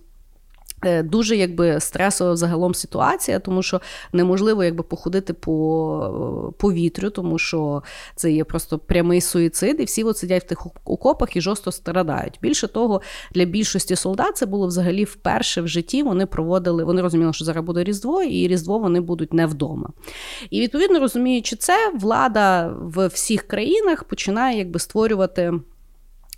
Е, 0.83 1.03
Дуже 1.03 1.35
якби 1.35 1.79
стресова 1.79 2.35
загалом 2.35 2.73
ситуація, 2.73 3.39
тому 3.39 3.63
що 3.63 3.81
неможливо 4.13 4.63
якби 4.63 4.83
походити 4.83 5.33
по 5.33 6.53
повітрю, 6.57 7.09
тому 7.09 7.37
що 7.37 7.83
це 8.15 8.31
є 8.31 8.43
просто 8.43 8.79
прямий 8.79 9.21
суїцид, 9.21 9.79
і 9.79 9.83
всі 9.83 10.03
от 10.03 10.17
сидять 10.17 10.43
в 10.43 10.47
тих 10.47 10.67
окопах 10.85 11.35
і 11.35 11.41
жорстко 11.41 11.71
страдають. 11.71 12.39
Більше 12.41 12.67
того, 12.67 13.01
для 13.31 13.45
більшості 13.45 13.95
солдат 13.95 14.37
це 14.37 14.45
було 14.45 14.67
взагалі 14.67 15.03
вперше 15.03 15.61
в 15.61 15.67
житті. 15.67 16.03
Вони 16.03 16.25
проводили, 16.25 16.83
вони 16.83 17.01
розуміли, 17.01 17.33
що 17.33 17.45
зараз 17.45 17.65
буде 17.65 17.83
Різдво, 17.83 18.23
і 18.23 18.47
Різдво 18.47 18.79
вони 18.79 19.01
будуть 19.01 19.33
не 19.33 19.45
вдома. 19.45 19.89
І 20.49 20.61
відповідно 20.61 20.99
розуміючи 20.99 21.55
це, 21.55 21.91
влада 21.95 22.73
в 22.79 23.07
всіх 23.07 23.43
країнах 23.43 24.03
починає 24.03 24.57
якби 24.57 24.79
створювати. 24.79 25.53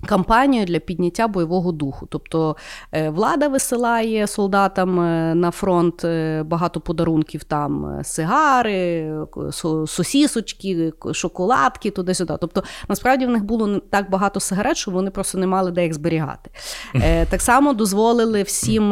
Кампанію 0.06 0.66
для 0.66 0.80
підняття 0.80 1.28
бойового 1.28 1.72
духу. 1.72 2.08
Тобто 2.10 2.56
е, 2.92 3.10
влада 3.10 3.48
висилає 3.48 4.28
солдатам 4.28 5.00
е, 5.00 5.36
на 5.36 5.52
фронт 5.52 6.06
е, 6.06 6.44
багато 6.44 6.80
подарунків, 6.82 7.44
там 7.44 8.00
сигари, 8.04 9.12
со- 9.52 9.88
сосісочки, 9.88 10.94
шоколадки, 11.12 11.92
туди-сюди. 11.92 12.34
Тобто, 12.42 12.64
насправді 12.90 13.26
в 13.26 13.30
них 13.30 13.44
було 13.44 13.80
так 13.80 14.10
багато 14.10 14.40
сигарет, 14.40 14.78
що 14.78 14.92
вони 14.92 15.12
просто 15.12 15.38
не 15.38 15.48
мали 15.48 15.72
де 15.72 15.84
їх 15.84 15.94
зберігати. 15.94 16.52
Так 17.30 17.42
само 17.42 17.74
дозволили 17.74 18.44
всім 18.44 18.90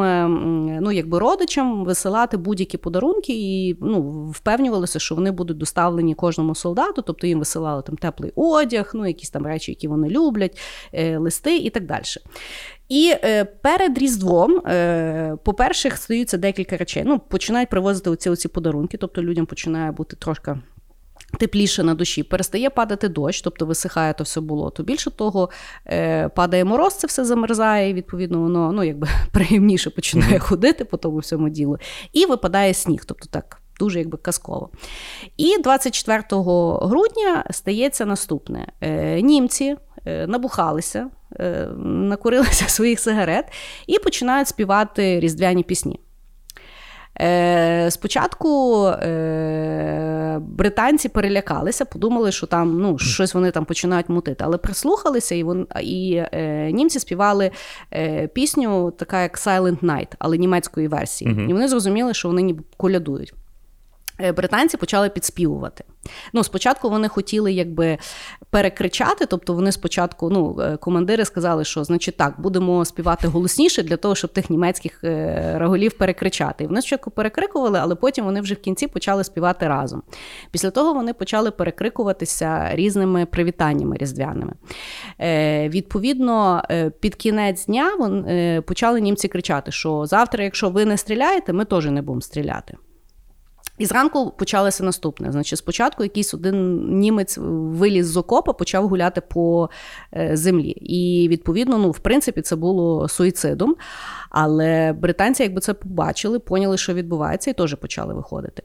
ну, 0.82 0.91
якби 0.91 1.20
родичам 1.20 1.86
висилати 1.86 2.38
будь-які 2.38 2.78
подарунки 2.78 3.34
і 3.34 3.78
ну, 3.82 4.26
впевнювалися, 4.26 5.00
що 5.00 5.15
вони 5.15 5.32
будуть 5.32 5.58
доставлені 5.58 6.15
кожному 6.15 6.56
солдату, 6.56 7.02
тобто 7.02 7.28
їм 7.28 7.39
висилали 7.39 7.82
там 7.82 7.98
теплий 7.98 8.32
одяг, 8.36 8.91
ну, 8.94 9.08
якісь 9.08 9.30
там 9.30 9.46
речі, 9.46 9.72
які 9.72 9.88
вони 9.88 10.10
люблять 10.10 10.60
листи 11.17 11.58
і 11.58 11.69
так 11.69 11.86
далі. 11.86 12.03
І 12.89 13.13
е, 13.23 13.45
перед 13.45 13.97
Різдвом, 13.97 14.58
е, 14.58 15.38
по-перше, 15.43 15.91
стаються 15.95 16.38
декілька 16.38 16.77
речей. 16.77 17.03
Ну, 17.05 17.19
починають 17.19 17.69
привозити 17.69 18.10
оці, 18.10 18.29
оці 18.29 18.47
подарунки, 18.47 18.97
тобто 18.97 19.23
людям 19.23 19.45
починає 19.45 19.91
бути 19.91 20.15
трошки. 20.15 20.58
Тепліше 21.39 21.84
на 21.84 21.93
душі, 21.93 22.23
перестає 22.23 22.69
падати 22.69 23.10
дощ, 23.10 23.41
тобто 23.41 23.65
висихає 23.65 24.13
то 24.13 24.23
все 24.23 24.41
болото. 24.41 24.84
Більше 24.84 25.12
того, 25.12 25.49
е, 25.88 26.29
падає 26.29 26.65
мороз, 26.65 26.95
це 26.95 27.08
все 27.08 27.25
замерзає, 27.25 27.89
і 27.89 27.93
відповідно 27.93 28.39
воно 28.39 28.71
ну, 28.71 28.84
якби 28.84 29.08
приємніше 29.31 29.89
починає 29.89 30.39
ходити 30.39 30.86
по 30.86 30.97
тому 30.97 31.17
всьому 31.17 31.49
ділу. 31.49 31.77
І 32.13 32.25
випадає 32.25 32.73
сніг, 32.73 33.05
тобто 33.05 33.25
так 33.31 33.62
дуже 33.79 33.99
якби 33.99 34.17
казково. 34.17 34.69
І 35.38 35.58
24 35.58 36.23
грудня 36.81 37.43
стається 37.51 38.05
наступне: 38.05 38.67
Е, 38.81 39.21
німці 39.21 39.65
е, 39.65 39.77
набухалися, 40.06 41.08
е, 41.39 41.68
накурилися 41.86 42.65
своїх 42.68 43.00
сигарет 43.00 43.46
і 43.88 44.00
починають 44.00 44.48
співати 44.48 45.20
різдвяні 45.20 45.63
пісні. 45.63 46.00
Е, 47.22 47.91
Спочатку 47.91 48.86
е, 48.88 50.39
британці 50.41 51.10
перелякалися, 51.10 51.86
подумали, 51.86 52.32
що 52.32 52.48
там 52.48 52.80
ну, 52.82 52.98
щось 52.98 53.34
вони 53.34 53.52
там 53.52 53.65
починають 53.65 54.10
мутити, 54.10 54.44
але 54.48 54.58
прислухалися, 54.58 55.36
і 55.36 55.44
вон, 55.44 55.68
і 55.82 56.24
е, 56.32 56.72
німці 56.72 57.00
співали 57.00 57.52
е, 57.94 58.28
пісню, 58.28 58.91
така 58.91 59.22
як 59.22 59.38
Silent 59.38 59.80
Night, 59.80 60.08
але 60.20 60.38
німецької 60.38 60.88
версії. 60.88 61.32
Мгм. 61.32 61.50
І 61.50 61.54
вони 61.54 61.68
зрозуміли, 61.68 62.13
що 62.13 62.28
вони 62.28 62.41
ніби 62.41 62.63
колядують. 62.78 63.34
Е, 64.21 64.32
Британці 64.32 64.78
почали 64.78 65.10
підспівувати. 65.10 65.84
Ну, 66.34 66.43
спочатку 66.43 66.89
вони 66.89 67.08
хотіли 67.08 67.54
якби 67.54 67.97
перекричати, 68.49 69.25
тобто 69.25 69.54
вони 69.54 69.71
спочатку, 69.71 70.30
ну, 70.30 70.58
е, 70.62 70.78
командири 70.78 71.25
сказали, 71.25 71.63
що 71.63 71.84
значить 71.84 72.17
так, 72.17 72.41
будемо 72.41 72.86
співати 72.86 73.28
голосніше 73.28 73.84
для 73.84 73.97
того, 73.97 74.15
щоб 74.15 74.34
тих 74.34 74.49
німецьких 74.49 75.04
е, 75.04 75.54
раголів 75.58 75.97
перекричати. 75.97 76.63
І 76.63 76.67
вони 76.67 76.82
спочатку 76.82 77.12
перекрикували, 77.12 77.80
але 77.82 77.95
потім 77.95 78.25
вони 78.25 78.41
вже 78.41 78.54
в 78.54 78.60
кінці 78.60 78.88
почали 78.88 79.23
співати 79.23 79.67
разом. 79.67 80.04
Після 80.51 80.71
того 80.71 80.93
вони 80.93 81.13
почали 81.13 81.51
перекрикуватися 81.51 82.69
різними 82.73 83.25
привітаннями 83.25 83.97
різдвяними. 83.97 84.54
Е, 85.21 85.69
відповідно, 85.69 86.63
під 86.99 87.15
кінець 87.15 87.65
дня 87.65 87.95
вон, 87.99 88.25
почали 88.62 89.01
німці 89.01 89.28
кричати, 89.28 89.71
що 89.71 90.06
завтра, 90.06 90.43
якщо 90.43 90.69
ви 90.69 90.86
не 90.86 90.97
стріляєте, 90.97 91.54
ми 91.54 91.65
теж 91.65 91.86
не 91.86 92.01
будемо 92.01 92.21
стріляти. 92.21 92.78
І 93.78 93.86
зранку 93.86 94.34
почалося 94.38 94.84
наступне. 94.84 95.32
Значить, 95.32 95.60
спочатку 95.60 96.04
якийсь 96.04 96.34
один 96.34 96.88
німець 97.00 97.38
виліз 97.42 98.08
з 98.08 98.18
окопа, 98.18 98.54
почав 98.54 98.88
гуляти 98.88 99.22
по 99.22 99.70
е, 100.14 100.38
землі. 100.38 100.70
І 100.70 101.28
відповідно, 101.30 101.78
ну, 101.78 101.92
в 101.92 102.00
принципі, 102.00 102.42
це 102.42 102.56
було 102.56 103.08
суїцидом. 103.08 103.76
Але 104.30 104.94
британці, 104.94 105.44
якби 105.44 105.62
це 105.62 105.74
побачили, 105.74 106.40
поняли, 106.40 106.78
що 106.78 106.94
відбувається, 106.94 107.52
і 107.52 107.54
теж 107.54 107.76
почали 107.76 108.14
виходити. 108.14 108.64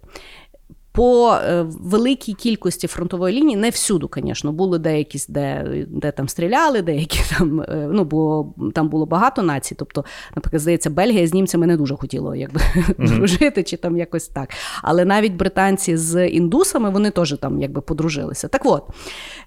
По 1.01 1.33
е, 1.35 1.63
великій 1.81 2.35
кількості 2.35 2.87
фронтової 2.87 3.37
лінії, 3.37 3.57
не 3.57 3.71
всюди, 3.71 4.07
звісно, 4.17 4.53
були 4.53 4.79
деякі, 4.79 5.19
де, 5.29 5.65
де 5.89 6.11
там 6.13 6.29
стріляли, 6.29 6.83
деякі 6.83 7.21
там, 7.39 7.61
е, 7.61 7.89
ну, 7.93 8.05
бо 8.05 8.47
там 8.75 8.89
було 8.89 9.07
багато 9.07 9.43
націй. 9.43 9.75
Тобто, 9.75 10.05
наприклад, 10.37 10.63
здається, 10.63 10.91
Бельгія 10.91 11.27
з 11.27 11.35
німцями 11.35 11.67
не 11.67 11.77
дуже 11.77 11.97
хотіла 11.97 12.37
якби, 12.37 12.61
дружити 12.99 13.63
чи 13.63 13.77
там 13.77 13.97
якось 13.97 14.29
так. 14.29 14.51
Але 14.83 15.05
навіть 15.05 15.33
британці 15.33 15.97
з 15.97 16.29
індусами 16.29 16.91
вони 16.91 17.11
теж 17.11 17.37
там 17.41 17.61
якби 17.61 17.81
подружилися. 17.81 18.49
Так 18.49 18.63
от, 18.65 18.85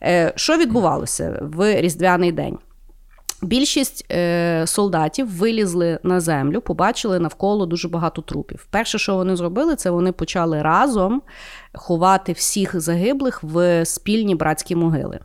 е, 0.03 0.33
що 0.35 0.57
відбувалося 0.57 1.39
в 1.41 1.81
Різдвяний 1.81 2.31
день? 2.31 2.57
Більшість 3.43 4.05
е, 4.11 4.63
солдатів 4.67 5.37
вилізли 5.37 5.99
на 6.03 6.19
землю, 6.19 6.61
побачили 6.61 7.19
навколо 7.19 7.65
дуже 7.65 7.87
багато 7.87 8.21
трупів. 8.21 8.67
Перше, 8.69 8.99
що 8.99 9.15
вони 9.15 9.35
зробили, 9.35 9.75
це 9.75 9.89
вони 9.89 10.11
почали 10.11 10.61
разом 10.61 11.21
ховати 11.73 12.31
всіх 12.31 12.81
загиблих 12.81 13.43
в 13.43 13.85
спільні 13.85 14.35
братські 14.35 14.75
могили. 14.75 15.19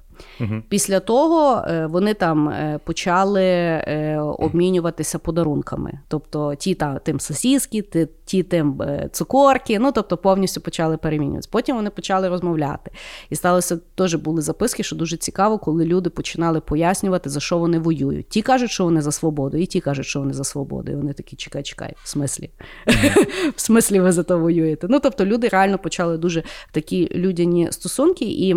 Після 0.68 1.00
того 1.00 1.64
е, 1.68 1.86
вони 1.86 2.14
там 2.14 2.48
е, 2.48 2.80
почали 2.84 3.44
е, 3.44 4.18
обмінюватися 4.38 5.18
подарунками. 5.18 5.98
Тобто 6.08 6.54
ті 6.54 6.74
та, 6.74 6.98
тим 6.98 7.20
сосіски, 7.20 7.82
ті, 7.82 8.08
ті 8.24 8.42
тим 8.42 8.82
цукорки, 9.12 9.78
ну 9.78 9.92
тобто 9.92 10.16
повністю 10.16 10.60
почали 10.60 10.96
перемінюватися. 10.96 11.48
Потім 11.52 11.76
вони 11.76 11.90
почали 11.90 12.28
розмовляти. 12.28 12.90
І 13.30 13.36
сталося 13.36 13.78
теж 13.94 14.14
були 14.14 14.42
записки, 14.42 14.82
що 14.82 14.96
дуже 14.96 15.16
цікаво, 15.16 15.58
коли 15.58 15.84
люди 15.84 16.10
починали 16.10 16.60
пояснювати, 16.60 17.30
за 17.30 17.40
що 17.40 17.58
вони 17.58 17.78
воюють. 17.78 18.28
Ті 18.28 18.42
кажуть, 18.42 18.70
що 18.70 18.84
вони 18.84 19.02
за 19.02 19.12
свободу, 19.12 19.56
і 19.56 19.66
ті 19.66 19.80
кажуть, 19.80 20.06
що 20.06 20.18
вони 20.18 20.32
за 20.32 20.44
свободу. 20.44 20.92
І 20.92 20.94
вони 20.94 21.12
такі, 21.12 21.36
чекай, 21.36 21.62
чекай, 21.62 21.94
в 22.02 22.08
смислі? 22.08 22.50
в 23.56 23.60
смислі 23.60 24.00
ви 24.00 24.12
за 24.12 24.22
то 24.22 24.38
воюєте? 24.38 24.86
Ну 24.90 25.00
тобто 25.00 25.26
люди 25.26 25.48
реально 25.48 25.78
почали 25.78 26.18
дуже 26.18 26.42
такі 26.72 27.10
людяні 27.14 27.68
стосунки 27.70 28.24
і. 28.24 28.56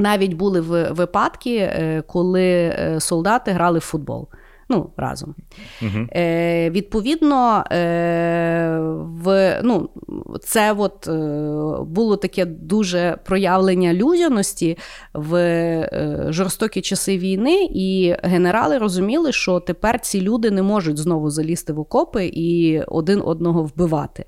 Навіть 0.00 0.34
були 0.34 0.60
випадки, 0.90 1.56
е, 1.56 2.02
коли 2.06 2.42
е, 2.42 2.96
солдати 3.00 3.50
грали 3.50 3.78
в 3.78 3.82
футбол. 3.82 4.28
Ну, 4.72 4.90
разом. 4.96 5.34
Мгм. 5.82 6.08
Е, 6.12 6.70
відповідно, 6.70 7.64
е, 7.72 8.78
в, 8.98 9.60
ну, 9.62 9.88
це 10.42 10.72
от, 10.72 11.08
е, 11.08 11.12
було 11.84 12.16
таке 12.16 12.44
дуже 12.44 13.18
проявлення 13.24 13.94
людяності 13.94 14.78
в 15.14 15.34
е, 15.34 16.26
жорстокі 16.28 16.80
часи 16.80 17.18
війни, 17.18 17.68
і 17.74 18.14
генерали 18.22 18.78
розуміли, 18.78 19.32
що 19.32 19.60
тепер 19.60 20.00
ці 20.00 20.20
люди 20.20 20.50
не 20.50 20.62
можуть 20.62 20.98
знову 20.98 21.30
залізти 21.30 21.72
в 21.72 21.80
окопи 21.80 22.30
і 22.34 22.80
один 22.86 23.22
одного 23.24 23.62
вбивати. 23.62 24.24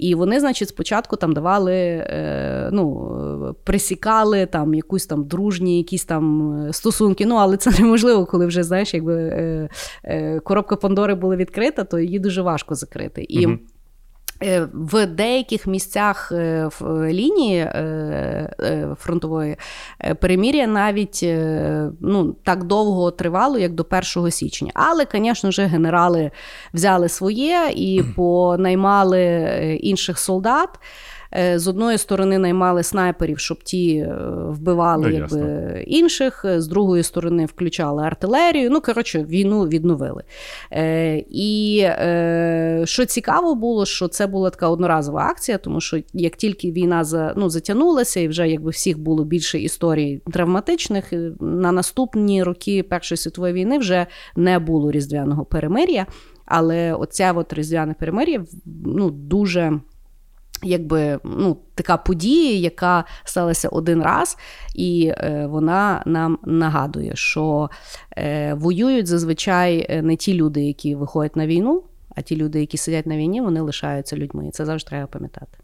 І 0.00 0.14
вони, 0.14 0.40
значить, 0.40 0.68
спочатку 0.68 1.16
там 1.16 1.32
давали, 1.32 1.74
е, 1.74 2.70
ну, 2.72 3.54
присікали 3.64 4.46
там 4.46 4.74
якусь 4.74 5.06
там 5.06 5.24
дружні, 5.24 5.78
якісь 5.78 6.04
там 6.04 6.52
е, 6.68 6.72
стосунки. 6.72 7.26
Ну, 7.26 7.34
але 7.34 7.56
це 7.56 7.70
неможливо, 7.82 8.26
коли 8.26 8.46
вже 8.46 8.62
знаєш, 8.62 8.94
якби 8.94 9.14
е, 10.04 10.40
коробка 10.44 10.76
Пандори 10.76 11.14
була 11.14 11.36
відкрита, 11.36 11.84
то 11.84 11.98
її 11.98 12.18
дуже 12.18 12.42
важко 12.42 12.74
закрити. 12.74 13.22
І 13.22 13.46
Мгм. 13.46 13.60
Е, 14.42 14.68
В 14.72 15.06
деяких 15.06 15.66
місцях 15.66 16.32
е, 16.32 16.70
лінії 17.08 17.58
е, 17.58 18.96
фронтової 18.98 19.56
перемір'я 20.20 20.66
навіть 20.66 21.26
ну, 22.00 22.36
так 22.44 22.64
довго 22.64 23.10
тривало, 23.10 23.58
як 23.58 23.72
до 23.72 23.86
1 24.16 24.30
січня. 24.30 24.70
Але, 24.74 25.06
звісно 25.12 25.50
ж, 25.50 25.66
генерали 25.66 26.30
взяли 26.74 27.08
своє 27.08 27.72
і 27.74 28.02
понаймали 28.16 29.22
інших 29.82 30.18
солдат. 30.18 30.68
Е, 31.36 31.58
З 31.58 31.68
одної 31.68 31.98
сторони 31.98 32.38
наймали 32.38 32.82
снайперів, 32.82 33.38
щоб 33.38 33.62
ті 33.62 33.96
е, 33.96 34.16
вбивали 34.48 35.08
Ну, 35.08 35.14
якби, 35.14 35.84
інших, 35.86 36.44
з 36.56 36.66
другої 36.66 37.02
сторони 37.02 37.46
включали 37.46 38.02
артилерію. 38.02 38.70
Ну, 38.70 38.80
коротше, 38.80 39.24
війну 39.24 39.62
відновили. 39.62 40.22
Е, 40.72 41.24
і 41.30 41.80
е, 41.82 42.82
що 42.84 43.04
цікаво 43.04 43.54
було, 43.54 43.86
що 43.86 44.08
це 44.08 44.26
була 44.26 44.50
така 44.50 44.68
одноразова 44.68 45.20
акція, 45.20 45.58
тому 45.58 45.80
що 45.80 45.98
як 46.12 46.36
тільки 46.36 46.72
війна 46.72 47.04
за, 47.04 47.34
ну, 47.36 47.50
затягнулася, 47.50 48.20
і 48.20 48.28
вже 48.28 48.48
якби 48.48 48.70
всіх 48.70 48.98
було 48.98 49.24
більше 49.24 49.58
історій 49.58 50.22
травматичних, 50.32 51.12
е, 51.12 51.32
на 51.40 51.72
наступні 51.72 52.42
роки 52.42 52.82
Першої 52.82 53.16
світової 53.18 53.54
війни 53.54 53.78
вже 53.78 54.06
не 54.36 54.58
було 54.58 54.90
різдвяного 54.90 55.44
перемир'я. 55.44 56.06
Але 56.44 56.94
оця 56.94 57.32
от 57.32 57.52
різдвяне 57.52 57.94
перемир'я 57.94 58.44
ну, 58.84 59.10
дуже 59.10 59.80
якби 60.62 61.18
ну, 61.24 61.56
така 61.74 61.96
подія, 61.96 62.58
яка 62.58 63.04
сталася 63.24 63.68
один 63.68 64.02
раз, 64.02 64.38
і 64.74 65.12
е, 65.16 65.46
вона 65.46 66.02
нам 66.06 66.38
нагадує, 66.44 67.16
що 67.16 67.70
е, 68.16 68.54
воюють 68.54 69.06
зазвичай 69.06 69.86
е, 69.88 70.02
не 70.02 70.16
ті 70.16 70.34
люди, 70.34 70.60
які 70.60 70.94
виходять 70.94 71.36
на 71.36 71.46
війну, 71.46 71.84
а 72.16 72.22
ті 72.22 72.36
люди, 72.36 72.60
які 72.60 72.76
сидять 72.76 73.06
на 73.06 73.16
війні, 73.16 73.40
вони 73.40 73.60
лишаються 73.60 74.16
людьми. 74.16 74.48
І 74.48 74.50
це 74.50 74.64
завжди 74.64 74.88
треба 74.88 75.06
пам'ятати. 75.06 75.58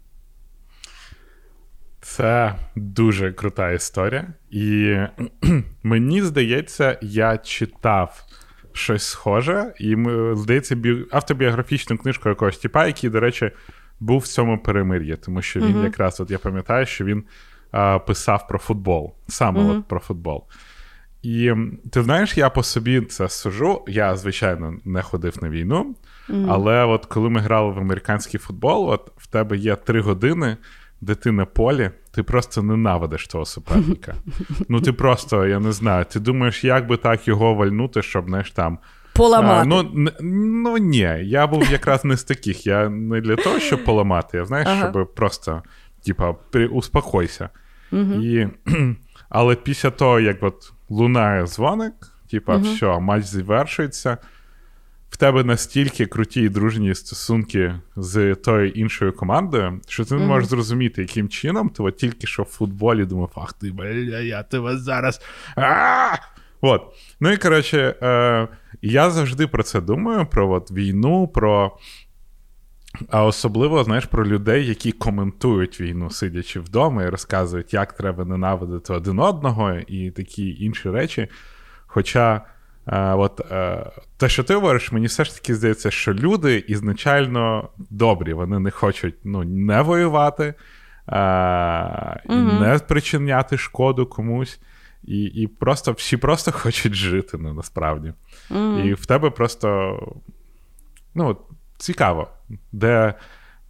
Це 2.01 2.55
дуже 2.75 3.31
крута 3.31 3.71
історія. 3.71 4.33
І 4.49 4.97
мені 5.83 6.21
здається, 6.21 6.99
я 7.01 7.37
читав 7.37 8.25
щось 8.73 9.03
схоже, 9.03 9.73
і 9.79 9.95
ми, 9.95 10.35
здається, 10.35 10.75
бі... 10.75 11.05
автобіографічну 11.11 11.97
книжку 11.97 12.29
якогось 12.29 12.57
типа, 12.57 12.87
який, 12.87 13.09
до 13.09 13.19
речі, 13.19 13.51
був 13.99 14.19
в 14.19 14.27
цьому 14.27 14.57
перемир'ї, 14.57 15.15
тому 15.15 15.41
що 15.41 15.59
він 15.59 15.71
Мгм. 15.75 15.83
якраз, 15.83 16.19
от 16.19 16.31
я 16.31 16.37
пам'ятаю, 16.39 16.85
що 16.85 17.05
він 17.05 17.23
а, 17.71 17.99
писав 17.99 18.47
про 18.47 18.59
футбол, 18.59 19.13
саме 19.27 19.61
Мгм. 19.63 19.69
от 19.79 19.87
про 19.87 19.99
футбол. 19.99 20.43
І 21.23 21.53
ти 21.91 22.03
знаєш, 22.03 22.37
я 22.37 22.49
по 22.49 22.63
собі 22.63 23.01
це 23.01 23.29
сужу. 23.29 23.83
Я, 23.87 24.15
звичайно, 24.15 24.73
не 24.85 25.01
ходив 25.01 25.37
на 25.41 25.49
війну, 25.49 25.95
але 26.47 26.83
от 26.85 27.05
коли 27.05 27.29
ми 27.29 27.39
грали 27.39 27.71
в 27.73 27.77
американський 27.79 28.39
футбол, 28.39 28.89
от 28.89 29.11
в 29.17 29.27
тебе 29.27 29.57
є 29.57 29.75
три 29.75 30.01
години, 30.01 30.57
де 31.01 31.15
ти 31.15 31.31
на 31.31 31.45
полі, 31.45 31.91
ти 32.11 32.23
просто 32.23 32.63
ненавидиш 32.63 33.27
того 33.27 33.45
суперника. 33.45 34.15
Ну, 34.69 34.81
ти 34.81 34.93
просто, 34.93 35.45
я 35.47 35.59
не 35.59 35.71
знаю, 35.71 36.05
ти 36.05 36.19
думаєш, 36.19 36.63
як 36.63 36.87
би 36.87 36.97
так 36.97 37.27
його 37.27 37.53
вальнути, 37.53 38.01
щоб 38.01 38.25
знаєш, 38.25 38.51
там. 38.51 38.79
Поламати. 39.17 39.61
А, 39.61 39.65
ну, 39.65 40.09
ну 40.21 40.77
ні, 40.77 41.17
я 41.23 41.47
був 41.47 41.71
якраз 41.71 42.05
не 42.05 42.17
з 42.17 42.23
таких. 42.23 42.67
Я 42.67 42.89
не 42.89 43.21
для 43.21 43.35
того, 43.35 43.59
щоб 43.59 43.83
поламати, 43.83 44.37
я 44.37 44.45
знаєш, 44.45 44.67
Ага. 44.71 44.91
щоб 44.91 45.15
просто, 45.15 45.63
типа, 46.05 46.35
успокойся. 46.71 47.49
І, 48.21 48.45
але 49.29 49.55
після 49.55 49.89
того, 49.89 50.19
як 50.19 50.43
от 50.43 50.73
лунає 50.89 51.47
дзвоник, 51.47 51.93
типа, 52.31 52.57
все, 52.57 52.99
матч 52.99 53.25
завершується. 53.25 54.17
В 55.09 55.17
тебе 55.17 55.43
настільки 55.43 56.05
круті 56.05 56.41
і 56.41 56.49
дружні 56.49 56.95
стосунки 56.95 57.75
з 57.95 58.35
тою 58.35 58.69
іншою 58.69 59.13
командою, 59.13 59.81
що 59.87 60.05
ти 60.05 60.15
не 60.15 60.25
можеш 60.25 60.49
зрозуміти, 60.49 61.01
яким 61.01 61.29
чином 61.29 61.69
ти 61.69 61.83
от 61.83 61.97
тільки 61.97 62.27
що 62.27 62.43
в 62.43 62.45
футболі 62.45 63.05
думав, 63.05 63.31
ах 63.35 63.53
ти, 63.53 63.71
бля, 63.71 63.87
я 64.19 64.43
тебе 64.43 64.77
зараз. 64.77 65.21
А! 65.55 66.15
От. 66.61 66.81
Ну 67.19 67.31
і 67.31 67.37
коротше, 67.37 67.95
е, 68.01 68.47
я 68.81 69.09
завжди 69.09 69.47
про 69.47 69.63
це 69.63 69.81
думаю: 69.81 70.25
про 70.25 70.51
от, 70.51 70.71
війну, 70.71 71.27
про. 71.27 71.77
А 73.09 73.25
особливо, 73.25 73.83
знаєш, 73.83 74.05
про 74.05 74.27
людей, 74.27 74.67
які 74.67 74.91
коментують 74.91 75.81
війну, 75.81 76.09
сидячи 76.09 76.59
вдома, 76.59 77.03
і 77.03 77.09
розказують, 77.09 77.73
як 77.73 77.93
треба 77.93 78.25
ненавидити 78.25 78.93
один 78.93 79.19
одного 79.19 79.73
і 79.73 80.11
такі 80.11 80.63
інші 80.63 80.89
речі. 80.89 81.27
Хоча, 81.87 82.41
е, 82.87 83.13
от, 83.13 83.51
е, 83.51 83.91
те, 84.17 84.29
що 84.29 84.43
ти 84.43 84.55
говориш, 84.55 84.91
мені 84.91 85.05
все 85.05 85.23
ж 85.23 85.35
таки 85.35 85.55
здається, 85.55 85.91
що 85.91 86.13
люди 86.13 86.63
ізначально 86.67 87.69
добрі, 87.89 88.33
вони 88.33 88.59
не 88.59 88.71
хочуть 88.71 89.15
ну, 89.23 89.43
не 89.43 89.81
воювати, 89.81 90.53
е, 91.07 91.13
mm 91.15 92.59
не 92.59 92.79
причиняти 92.79 93.57
шкоду 93.57 94.05
комусь. 94.05 94.59
І 95.03 95.23
і 95.23 95.47
просто 95.47 95.91
всі 95.91 96.17
просто 96.17 96.51
хочуть 96.61 96.93
жити 96.93 97.37
ну, 97.39 97.53
насправді. 97.53 98.13
Mm-hmm. 98.49 98.85
І 98.85 98.93
в 98.93 99.05
тебе 99.05 99.29
просто 99.29 99.99
ну, 101.15 101.37
цікаво, 101.77 102.29
де 102.71 103.13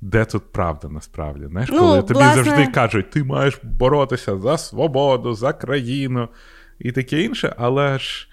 де 0.02 0.26
тут 0.26 0.52
правда 0.52 0.90
насправді. 0.90 1.46
Знаєш, 1.46 1.70
ну, 1.74 1.80
Коли 1.80 2.02
тобі 2.02 2.14
власне... 2.14 2.44
завжди 2.44 2.72
кажуть, 2.72 3.10
ти 3.10 3.24
маєш 3.24 3.60
боротися 3.64 4.38
за 4.38 4.58
свободу, 4.58 5.34
за 5.34 5.54
країну 5.54 6.30
і 6.80 6.92
таке 6.92 7.22
інше, 7.22 7.56
але 7.58 8.00
ж. 8.00 8.28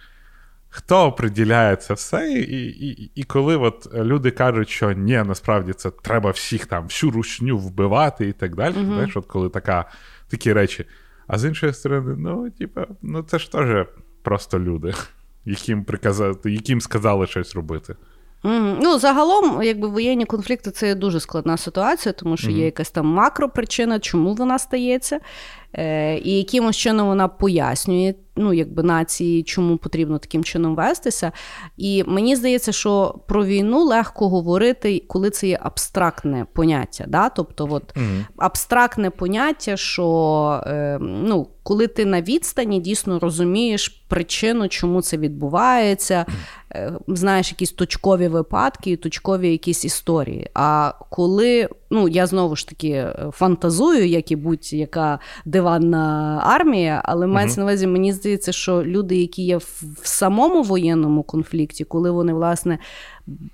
Хто 0.76 1.06
оприділяє 1.06 1.76
це 1.76 1.94
все, 1.94 2.32
і 2.32 2.66
і, 2.66 3.10
і 3.14 3.22
коли 3.22 3.56
от 3.56 3.94
люди 3.94 4.30
кажуть, 4.30 4.68
що 4.68 4.92
ні, 4.92 5.22
насправді 5.26 5.72
це 5.72 5.90
треба 5.90 6.30
всіх 6.30 6.66
там, 6.66 6.84
всю 6.84 7.12
рушню 7.12 7.58
вбивати 7.58 8.28
і 8.28 8.32
так 8.32 8.56
далі. 8.56 8.74
Uh-huh. 8.74 8.86
Знаєш, 8.86 9.16
от 9.16 9.26
коли 9.26 9.48
така, 9.48 9.84
такі 10.28 10.52
речі. 10.52 10.84
А 11.26 11.38
з 11.38 11.44
іншої 11.44 11.72
сторони, 11.72 12.14
ну, 12.18 12.50
типа, 12.50 12.86
ну 13.02 13.22
це 13.22 13.38
ж 13.38 13.52
теж 13.52 13.86
просто 14.22 14.60
люди, 14.60 14.94
яким 15.44 15.84
приказати, 15.84 16.52
яким 16.52 16.80
сказали 16.80 17.26
щось 17.26 17.54
робити. 17.54 17.96
Mm-hmm. 18.44 18.78
Ну, 18.82 18.98
загалом, 18.98 19.62
якби 19.62 19.88
воєнні 19.88 20.24
конфлікти 20.24 20.70
це 20.70 20.94
дуже 20.94 21.20
складна 21.20 21.56
ситуація, 21.56 22.12
тому 22.12 22.36
що 22.36 22.48
mm-hmm. 22.48 22.56
є 22.58 22.64
якась 22.64 22.90
там 22.90 23.06
макропричина, 23.06 23.98
чому 24.00 24.34
вона 24.34 24.58
стається. 24.58 25.20
Е, 25.74 26.18
і 26.18 26.30
якимось 26.38 26.76
чином 26.76 27.08
вона 27.08 27.28
пояснює 27.28 28.14
ну, 28.36 28.52
якби 28.52 28.82
нації, 28.82 29.42
чому 29.42 29.76
потрібно 29.76 30.18
таким 30.18 30.44
чином 30.44 30.74
вестися. 30.74 31.32
І 31.76 32.04
мені 32.06 32.36
здається, 32.36 32.72
що 32.72 33.20
про 33.28 33.44
війну 33.44 33.84
легко 33.84 34.28
говорити, 34.28 35.04
коли 35.08 35.30
це 35.30 35.48
є 35.48 35.58
абстрактне 35.62 36.46
поняття. 36.52 37.04
Да? 37.08 37.28
Тобто, 37.28 37.68
от, 37.70 37.96
mm-hmm. 37.96 38.24
абстрактне 38.36 39.10
поняття, 39.10 39.76
що 39.76 40.62
е, 40.66 40.98
ну, 41.00 41.48
коли 41.62 41.86
ти 41.86 42.04
на 42.04 42.22
відстані 42.22 42.80
дійсно 42.80 43.18
розумієш 43.18 43.88
причину, 43.88 44.68
чому 44.68 45.02
це 45.02 45.16
відбувається, 45.16 46.26
е, 46.72 46.92
знаєш 47.08 47.50
якісь 47.50 47.72
точкові 47.72 48.28
випадки 48.28 48.96
точкові 48.96 49.50
якісь 49.50 49.84
історії. 49.84 50.50
А 50.54 50.92
коли 51.10 51.68
ну, 51.90 52.08
я 52.08 52.26
знову 52.26 52.56
ж 52.56 52.68
таки 52.68 53.06
фантазую, 53.32 54.08
як 54.08 54.30
і 54.30 54.36
будь-яка 54.36 55.18
диванна 55.64 56.40
армія, 56.44 57.02
але 57.04 57.26
мається 57.26 57.60
на 57.60 57.64
увазі, 57.64 57.86
мені 57.86 58.12
здається, 58.12 58.52
що 58.52 58.84
люди, 58.84 59.16
які 59.16 59.42
є 59.42 59.56
в, 59.56 59.82
в 60.02 60.06
самому 60.06 60.62
воєнному 60.62 61.22
конфлікті, 61.22 61.84
коли 61.84 62.10
вони, 62.10 62.34
власне, 62.34 62.78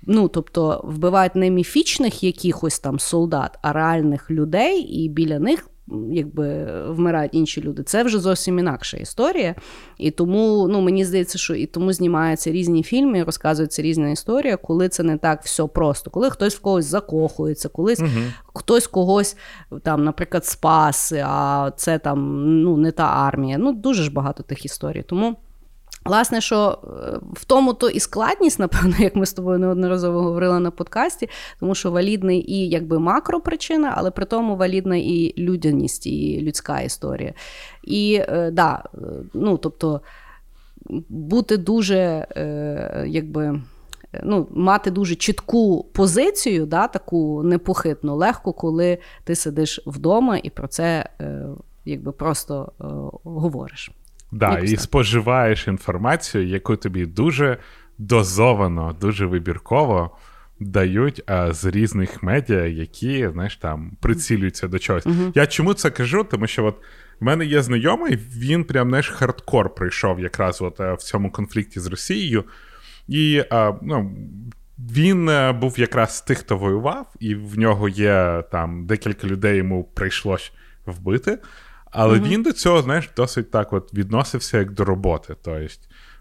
ну, 0.07 0.27
тобто 0.27 0.81
вбивають 0.83 1.35
не 1.35 1.49
міфічних 1.49 2.23
якихось 2.23 2.79
там 2.79 2.99
солдат, 2.99 3.59
а 3.61 3.73
реальних 3.73 4.31
людей, 4.31 4.81
і 4.81 5.09
біля 5.09 5.39
них 5.39 5.67
якби 6.11 6.65
вмирають 6.87 7.33
інші 7.33 7.61
люди. 7.61 7.83
Це 7.83 8.03
вже 8.03 8.19
зовсім 8.19 8.59
інакша 8.59 8.97
історія. 8.97 9.55
І 9.97 10.11
тому 10.11 10.67
ну, 10.71 10.81
мені 10.81 11.05
здається, 11.05 11.37
що 11.37 11.55
і 11.55 11.65
тому 11.65 11.93
знімаються 11.93 12.51
різні 12.51 12.83
фільми, 12.83 13.19
і 13.19 13.23
розказується 13.23 13.81
різна 13.81 14.09
історія, 14.09 14.57
коли 14.57 14.89
це 14.89 15.03
не 15.03 15.17
так 15.17 15.43
все 15.43 15.67
просто, 15.67 16.11
коли 16.11 16.29
хтось 16.29 16.55
в 16.55 16.61
когось 16.61 16.85
закохується, 16.85 17.69
колись 17.69 17.99
угу. 17.99 18.09
хтось 18.53 18.87
когось 18.87 19.37
там, 19.83 20.03
наприклад, 20.03 20.45
спас, 20.45 21.13
а 21.25 21.71
це 21.75 21.99
там 21.99 22.45
ну, 22.61 22.77
не 22.77 22.91
та 22.91 23.03
армія. 23.03 23.57
Ну, 23.57 23.71
дуже 23.71 24.03
ж 24.03 24.11
багато 24.11 24.43
тих 24.43 24.65
історій. 24.65 25.03
Тому. 25.07 25.37
Власне, 26.05 26.41
що 26.41 26.79
е, 26.83 27.19
в 27.33 27.45
тому 27.45 27.73
то 27.73 27.89
і 27.89 27.99
складність, 27.99 28.59
напевно, 28.59 28.95
як 28.99 29.15
ми 29.15 29.25
з 29.25 29.33
тобою 29.33 29.59
неодноразово 29.59 30.21
говорили 30.21 30.59
на 30.59 30.71
подкасті, 30.71 31.29
тому 31.59 31.75
що 31.75 31.91
валідний 31.91 32.51
і 32.51 32.69
якби 32.69 32.99
макропричина, 32.99 33.93
але 33.97 34.11
при 34.11 34.25
тому 34.25 34.55
валідна 34.55 34.95
і 34.95 35.33
людяність, 35.37 36.07
і 36.07 36.41
людська 36.41 36.81
історія. 36.81 37.33
І 37.83 38.21
е, 38.29 38.51
да, 38.51 38.83
е, 38.93 38.97
ну 39.33 39.57
тобто 39.57 40.01
бути 41.09 41.57
дуже 41.57 42.27
якби. 43.07 43.61
Ну, 44.23 44.47
Мати 44.51 44.91
дуже 44.91 45.15
чітку 45.15 45.83
позицію, 45.93 46.65
да, 46.65 46.87
таку 46.87 47.43
непохитну, 47.43 48.15
легко, 48.15 48.53
коли 48.53 48.97
ти 49.23 49.35
сидиш 49.35 49.83
вдома 49.85 50.37
і 50.43 50.49
про 50.49 50.67
це 50.67 51.09
якби 51.85 52.11
просто 52.11 52.71
говориш. 53.23 53.91
Да, 54.31 54.59
І 54.59 54.77
споживаєш 54.77 55.67
інформацію, 55.67 56.47
яку 56.47 56.75
тобі 56.75 57.05
дуже 57.05 57.57
дозовано, 57.97 58.97
дуже 59.01 59.25
вибірково 59.25 60.17
дають 60.59 61.23
а, 61.25 61.53
з 61.53 61.65
різних 61.65 62.23
медіа, 62.23 62.65
які 62.65 63.29
знаєш, 63.33 63.55
там 63.55 63.91
прицілюються 64.01 64.67
до 64.67 64.79
чогось. 64.79 65.05
uh 65.05 65.31
Я 65.35 65.47
чому 65.47 65.73
це 65.73 65.89
кажу? 65.89 66.23
Тому 66.23 66.47
що 66.47 66.65
от 66.65 66.75
в 67.19 67.23
мене 67.23 67.45
є 67.45 67.61
знайомий, 67.61 68.15
він 68.15 68.63
прям 68.63 68.89
знаєш, 68.89 69.09
хардкор 69.09 69.75
прийшов 69.75 70.19
якраз 70.19 70.61
от 70.61 70.79
в 70.79 70.97
цьому 70.97 71.31
конфлікті 71.31 71.79
з 71.79 71.87
Росією. 71.87 72.43
І 73.07 73.43
а, 73.49 73.73
ну, 73.81 74.15
він 74.79 75.29
е, 75.29 75.51
був 75.51 75.79
якраз 75.79 76.17
з 76.17 76.21
тих, 76.21 76.37
хто 76.37 76.57
воював, 76.57 77.13
і 77.19 77.35
в 77.35 77.59
нього 77.59 77.89
є 77.89 78.43
там 78.51 78.85
декілька 78.85 79.27
людей 79.27 79.57
йому 79.57 79.83
прийшлось 79.83 80.51
вбити. 80.85 81.37
Але 81.91 82.19
mm 82.19 82.27
він 82.27 82.43
до 82.43 82.53
цього, 82.53 82.81
знаєш, 82.81 83.09
досить 83.17 83.51
так 83.51 83.73
от 83.73 83.93
відносився 83.93 84.57
як 84.57 84.71
до 84.71 84.85
роботи. 84.85 85.35
Тобто, 85.41 85.65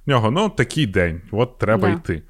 в 0.07 0.11
нього 0.11 0.31
ну, 0.31 0.49
такий 0.49 0.87
день, 0.87 1.23
от 1.31 1.59
треба 1.59 1.89
yeah. 1.89 1.99
йти. 1.99 2.23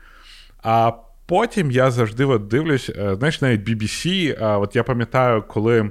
А 0.62 0.92
потім 1.26 1.70
я 1.70 1.90
завжди 1.90 2.24
от 2.24 2.46
дивлюсь, 2.46 2.90
е, 2.90 3.14
знаєш, 3.14 3.40
навіть 3.40 3.68
BBC, 3.68 4.36
от 4.60 4.76
я 4.76 4.82
пам'ятаю, 4.82 5.44
коли. 5.48 5.90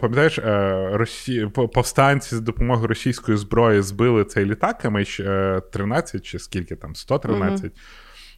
Пам'ятаєш, 0.00 0.38
е, 0.38 0.90
Росі... 0.92 1.46
повстанці 1.74 2.36
з 2.36 2.40
допомогою 2.40 2.86
російської 2.86 3.38
зброї 3.38 3.82
збили 3.82 4.24
цей 4.24 4.44
літак 4.44 4.84
MH13 4.84 6.20
чи 6.20 6.38
скільки 6.38 6.76
там, 6.76 6.94
113. 6.94 7.64
Mm-hmm. 7.64 7.70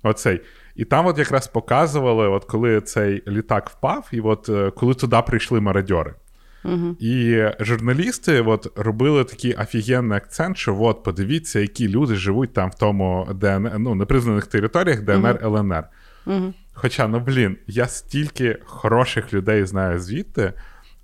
Оцей. 0.03 0.41
І 0.77 0.85
там 0.85 1.07
от 1.07 1.19
якраз 1.19 1.47
показували, 1.47 2.29
от 2.29 2.45
коли 2.45 2.81
цей 2.81 3.23
літак 3.29 3.71
впав, 3.71 4.09
і 4.13 4.21
от 4.21 4.49
е, 4.49 4.71
коли 4.71 4.95
туди 4.95 5.23
прийшли 5.27 5.61
мародьори. 5.61 6.15
Угу. 6.64 6.97
І 7.01 7.45
журналісти 7.61 8.40
от 8.40 8.73
робили 8.77 9.25
такий 9.25 9.55
офігенний 9.55 10.16
акцент, 10.16 10.57
що 10.57 10.83
от 10.83 11.03
подивіться, 11.03 11.61
які 11.61 11.88
люди 11.88 12.14
живуть 12.14 12.53
там 12.53 12.71
в 12.71 12.75
тому 12.75 13.29
ДНР, 13.35 13.79
ну, 13.79 13.95
непризнаних 13.95 14.47
територіях 14.47 15.03
ДНР 15.03 15.40
угу. 15.42 15.57
ЛНР. 15.57 15.85
Угу. 16.27 16.55
Хоча, 16.73 17.09
ну 17.09 17.21
блін, 17.21 17.57
я 17.66 17.87
стільки 17.87 18.59
хороших 18.64 19.35
людей 19.35 19.64
знаю 19.64 19.99
звідти, 19.99 20.53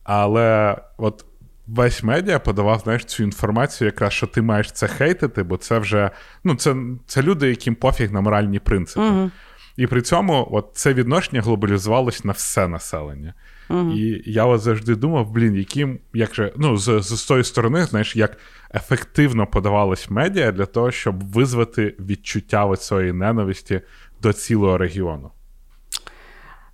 але 0.05 0.77
от 0.97 1.25
весь 1.67 2.03
медіа 2.03 2.39
подавав 2.39 2.81
знаєш, 2.81 3.05
цю 3.05 3.23
інформацію, 3.23 3.87
якраз 3.89 4.13
що 4.13 4.27
ти 4.27 4.43
маєш 4.43 4.73
це 4.73 4.89
хейтити, 4.89 5.43
бо 5.43 5.57
це 5.57 5.79
вже 5.79 6.11
ну, 6.45 6.55
це 6.55 6.77
це 7.07 7.23
люди, 7.23 7.49
яким 7.49 7.75
пофіг 7.75 8.13
на 8.13 8.21
моральні 8.21 8.59
принципи. 8.59 9.07
Угу. 9.07 9.31
І 9.77 9.87
при 9.87 10.03
цьому 10.03 10.49
от 10.51 10.71
це 10.75 10.95
відношення 10.95 11.43
глобалізувалось 11.43 12.25
на 12.25 12.33
все 12.33 12.69
населення. 12.69 13.35
Uh-huh. 13.71 13.95
І 13.95 14.23
я 14.33 14.45
от 14.45 14.61
завжди 14.61 14.97
думав, 14.97 15.31
блін, 15.31 15.55
яким, 15.55 15.99
як 16.15 16.35
же, 16.35 16.53
ну, 16.57 16.77
з, 16.77 17.03
з 17.03 17.25
тої 17.25 17.45
сторони, 17.45 17.85
знаєш, 17.85 18.17
як 18.17 18.39
ефективно 18.75 19.47
подавалось 19.47 20.11
медіа 20.11 20.53
для 20.53 20.67
того, 20.67 20.91
щоб 20.91 21.33
визвати 21.33 21.97
відчуття 22.01 22.77
цієї 22.77 23.13
ненависті 23.13 23.81
до 24.23 24.33
цілого 24.33 24.79
регіону. 24.79 25.31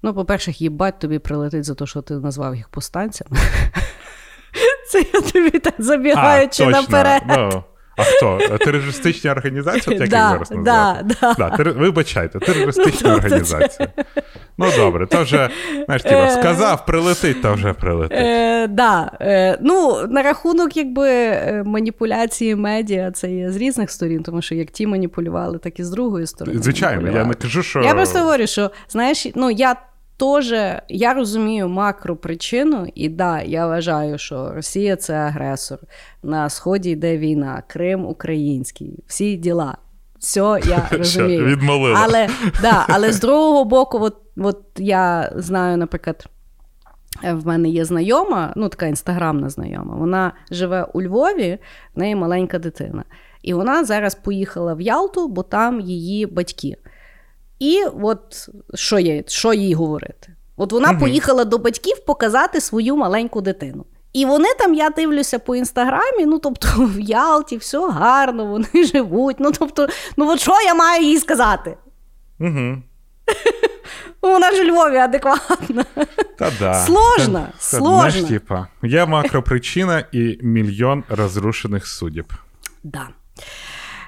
Ну, 0.03 0.15
по-перше, 0.15 0.53
їбать 0.55 0.99
тобі 0.99 1.19
прилетить 1.19 1.65
за 1.65 1.75
те, 1.75 1.87
що 1.87 2.03
ти 2.03 2.15
назвав 2.15 2.57
їх 2.57 2.69
повстанцями. 2.69 3.37
Це 4.89 5.05
я 5.15 5.21
тобі 5.21 5.59
так 5.59 5.75
забігаючи 5.79 6.67
наперед. 6.67 7.23
Ну, 7.29 7.65
а 7.99 8.03
хто? 8.03 8.59
Терористичні 8.59 9.31
організації, 9.31 9.97
от 9.97 10.01
як 10.01 10.11
да, 10.11 10.17
їх 10.17 10.29
зараз 10.29 10.51
називати? 10.51 11.05
Да, 11.21 11.35
да. 11.39 11.57
Тер... 11.57 11.73
Вибачайте, 11.73 12.39
терористична 12.39 13.11
ну, 13.11 13.17
організація. 13.17 13.89
Ну 14.59 14.67
добре, 14.77 15.07
то 15.07 15.23
вже 15.23 15.51
знаєш, 15.85 16.03
тіба, 16.03 16.25
е, 16.25 16.31
сказав, 16.31 16.87
прилетить, 16.87 17.43
то 17.43 17.55
вже 17.55 17.73
прилетить. 17.73 18.19
Е, 18.19 18.67
да. 18.67 19.11
Е, 19.21 19.59
ну, 19.61 20.07
На 20.11 20.23
рахунок 20.23 20.77
якби 20.77 21.09
е, 21.09 21.63
маніпуляції 21.67 22.55
медіа, 22.55 23.11
це 23.11 23.31
є 23.31 23.51
з 23.51 23.57
різних 23.57 23.91
сторін, 23.91 24.23
тому 24.23 24.43
що 24.43 24.55
як 24.55 24.71
ті 24.71 24.87
маніпулювали, 24.87 25.59
так 25.59 25.81
і 25.81 25.85
з 25.85 25.91
другої 25.91 26.27
сторони. 26.27 26.59
Звичайно, 26.63 27.11
я 27.11 27.25
не 27.25 27.35
кажу, 27.35 27.63
що. 27.63 27.81
Я 27.81 27.95
просто 27.95 28.19
говорю, 28.19 28.47
що 28.47 28.71
знаєш, 28.89 29.27
ну 29.35 29.51
я 29.51 29.77
теж 30.19 30.55
я 30.89 31.15
розумію 31.15 31.69
макропричину, 31.69 32.87
і 32.95 33.09
да, 33.09 33.43
я 33.43 33.67
вважаю, 33.67 34.19
що 34.19 34.53
Росія 34.53 34.97
це 34.97 35.15
агресор. 35.15 35.79
На 36.23 36.49
сході 36.49 36.91
йде 36.91 37.19
війна, 37.19 37.63
Крим 37.67 38.07
український, 38.07 39.05
всі 39.07 39.37
діла. 39.37 39.77
Все, 40.19 40.61
я 40.67 40.89
розумію. 40.99 41.45
відмолила. 41.45 42.01
Але, 42.03 42.29
да, 42.63 42.85
але 42.89 43.13
з 43.13 43.21
другого 43.21 43.65
боку, 43.65 43.99
от, 44.01 44.17
от 44.37 44.63
я 44.77 45.33
знаю, 45.37 45.77
наприклад. 45.77 46.27
В 47.33 47.47
мене 47.47 47.69
є 47.69 47.85
знайома, 47.85 48.53
ну 48.57 48.69
така 48.69 48.87
інстаграмна 48.87 49.49
знайома. 49.49 49.95
Вона 49.97 50.33
живе 50.51 50.87
у 50.95 51.03
Львові, 51.03 51.59
в 51.95 51.99
неї 51.99 52.15
маленька 52.15 52.59
дитина. 52.59 53.05
І 53.43 53.55
вона 53.55 53.85
зараз 53.85 54.15
поїхала 54.15 54.75
в 54.75 54.81
Ялту, 54.81 55.29
бо 55.29 55.43
там 55.43 55.81
її 55.81 56.27
батьки. 56.27 56.77
І 57.59 57.85
от 58.03 58.49
що 58.75 58.99
їй, 58.99 59.25
що 59.27 59.53
їй 59.53 59.75
говорити? 59.75 60.35
От 60.57 60.73
вона 60.73 60.91
угу. 60.91 61.01
поїхала 61.01 61.45
до 61.45 61.59
батьків 61.59 62.05
показати 62.07 62.61
свою 62.61 62.97
маленьку 62.97 63.41
дитину. 63.41 63.85
І 64.13 64.25
вони 64.25 64.49
там, 64.59 64.75
я 64.75 64.91
дивлюся 64.91 65.39
по 65.39 65.57
інстаграмі, 65.57 66.27
ну 66.27 66.39
тобто 66.39 66.69
в 66.77 67.01
Ялті 67.01 67.57
все 67.57 67.91
гарно, 67.91 68.47
вони 68.47 68.69
живуть. 68.93 69.37
Ну 69.39 69.53
тобто, 69.53 69.89
ну 70.17 70.31
от 70.31 70.41
що 70.41 70.53
я 70.67 70.75
маю 70.75 71.05
їй 71.05 71.19
сказати? 71.19 71.77
Угу. 72.41 72.83
Вона 74.23 74.53
ж 74.53 74.63
у 74.63 74.67
Львові 74.67 74.97
адекватна. 74.97 75.85
Та 76.39 76.53
да. 76.59 76.75
Сложно. 76.75 77.47
Та, 77.53 77.53
сложно. 77.59 78.11
Знаєш, 78.11 78.29
типа, 78.29 78.67
є 78.83 79.07
макропричина 79.07 80.05
і 80.13 80.39
мільйон 80.43 81.05
розрушених 81.09 81.87
судеб. 81.87 82.33
Да. 82.85 83.09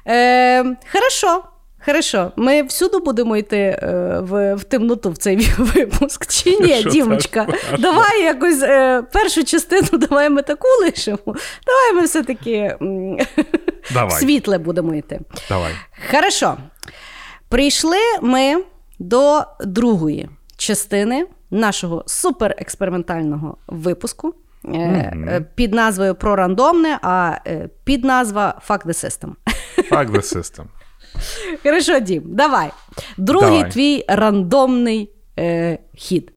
Е, 0.06 0.64
Хорошо. 0.92 1.44
Хорошо, 1.90 2.32
ми 2.36 2.62
всюди 2.62 2.98
будемо 2.98 3.36
йти 3.36 3.56
е, 3.56 4.18
в 4.20 4.54
в 4.54 4.64
темноту 4.64 5.10
в 5.10 5.16
цей 5.16 5.36
випуск. 5.58 6.26
Чи 6.26 6.58
ні, 6.60 6.84
Дімочка? 6.84 7.46
Давай 7.78 8.22
якось 8.22 8.62
е, 8.62 9.02
першу 9.12 9.44
частину 9.44 9.88
давай 9.98 10.30
ми 10.30 10.42
таку 10.42 10.68
лишимо. 10.80 11.18
Давай 11.66 11.94
ми 11.94 12.02
все-таки 12.02 12.76
давай. 13.94 14.10
світле 14.20 14.58
будемо 14.58 14.94
йти. 14.94 15.20
Давай. 15.48 15.72
Хорошо. 16.10 16.56
Прийшли 17.48 17.98
ми 18.22 18.64
до 18.98 19.42
другої 19.60 20.28
частини 20.56 21.26
нашого 21.50 22.04
суперекспериментального 22.06 23.56
випуску. 23.66 24.34
Mm-hmm. 24.64 25.44
Під 25.54 25.74
назвою 25.74 26.14
про 26.14 26.36
рандомне, 26.36 26.98
а 27.02 27.36
під 27.84 28.04
назва 28.04 28.60
Fuck 28.68 28.86
the 28.86 29.04
System. 29.04 29.30
Fuck 29.90 30.10
the 30.10 30.36
System. 30.36 30.64
Хорошо, 31.62 32.00
Дім, 32.00 32.22
давай. 32.26 32.70
Другий 33.16 33.50
давай. 33.50 33.70
твій 33.70 34.04
рандомний 34.08 35.10
е, 35.38 35.78
хід. 35.96 36.32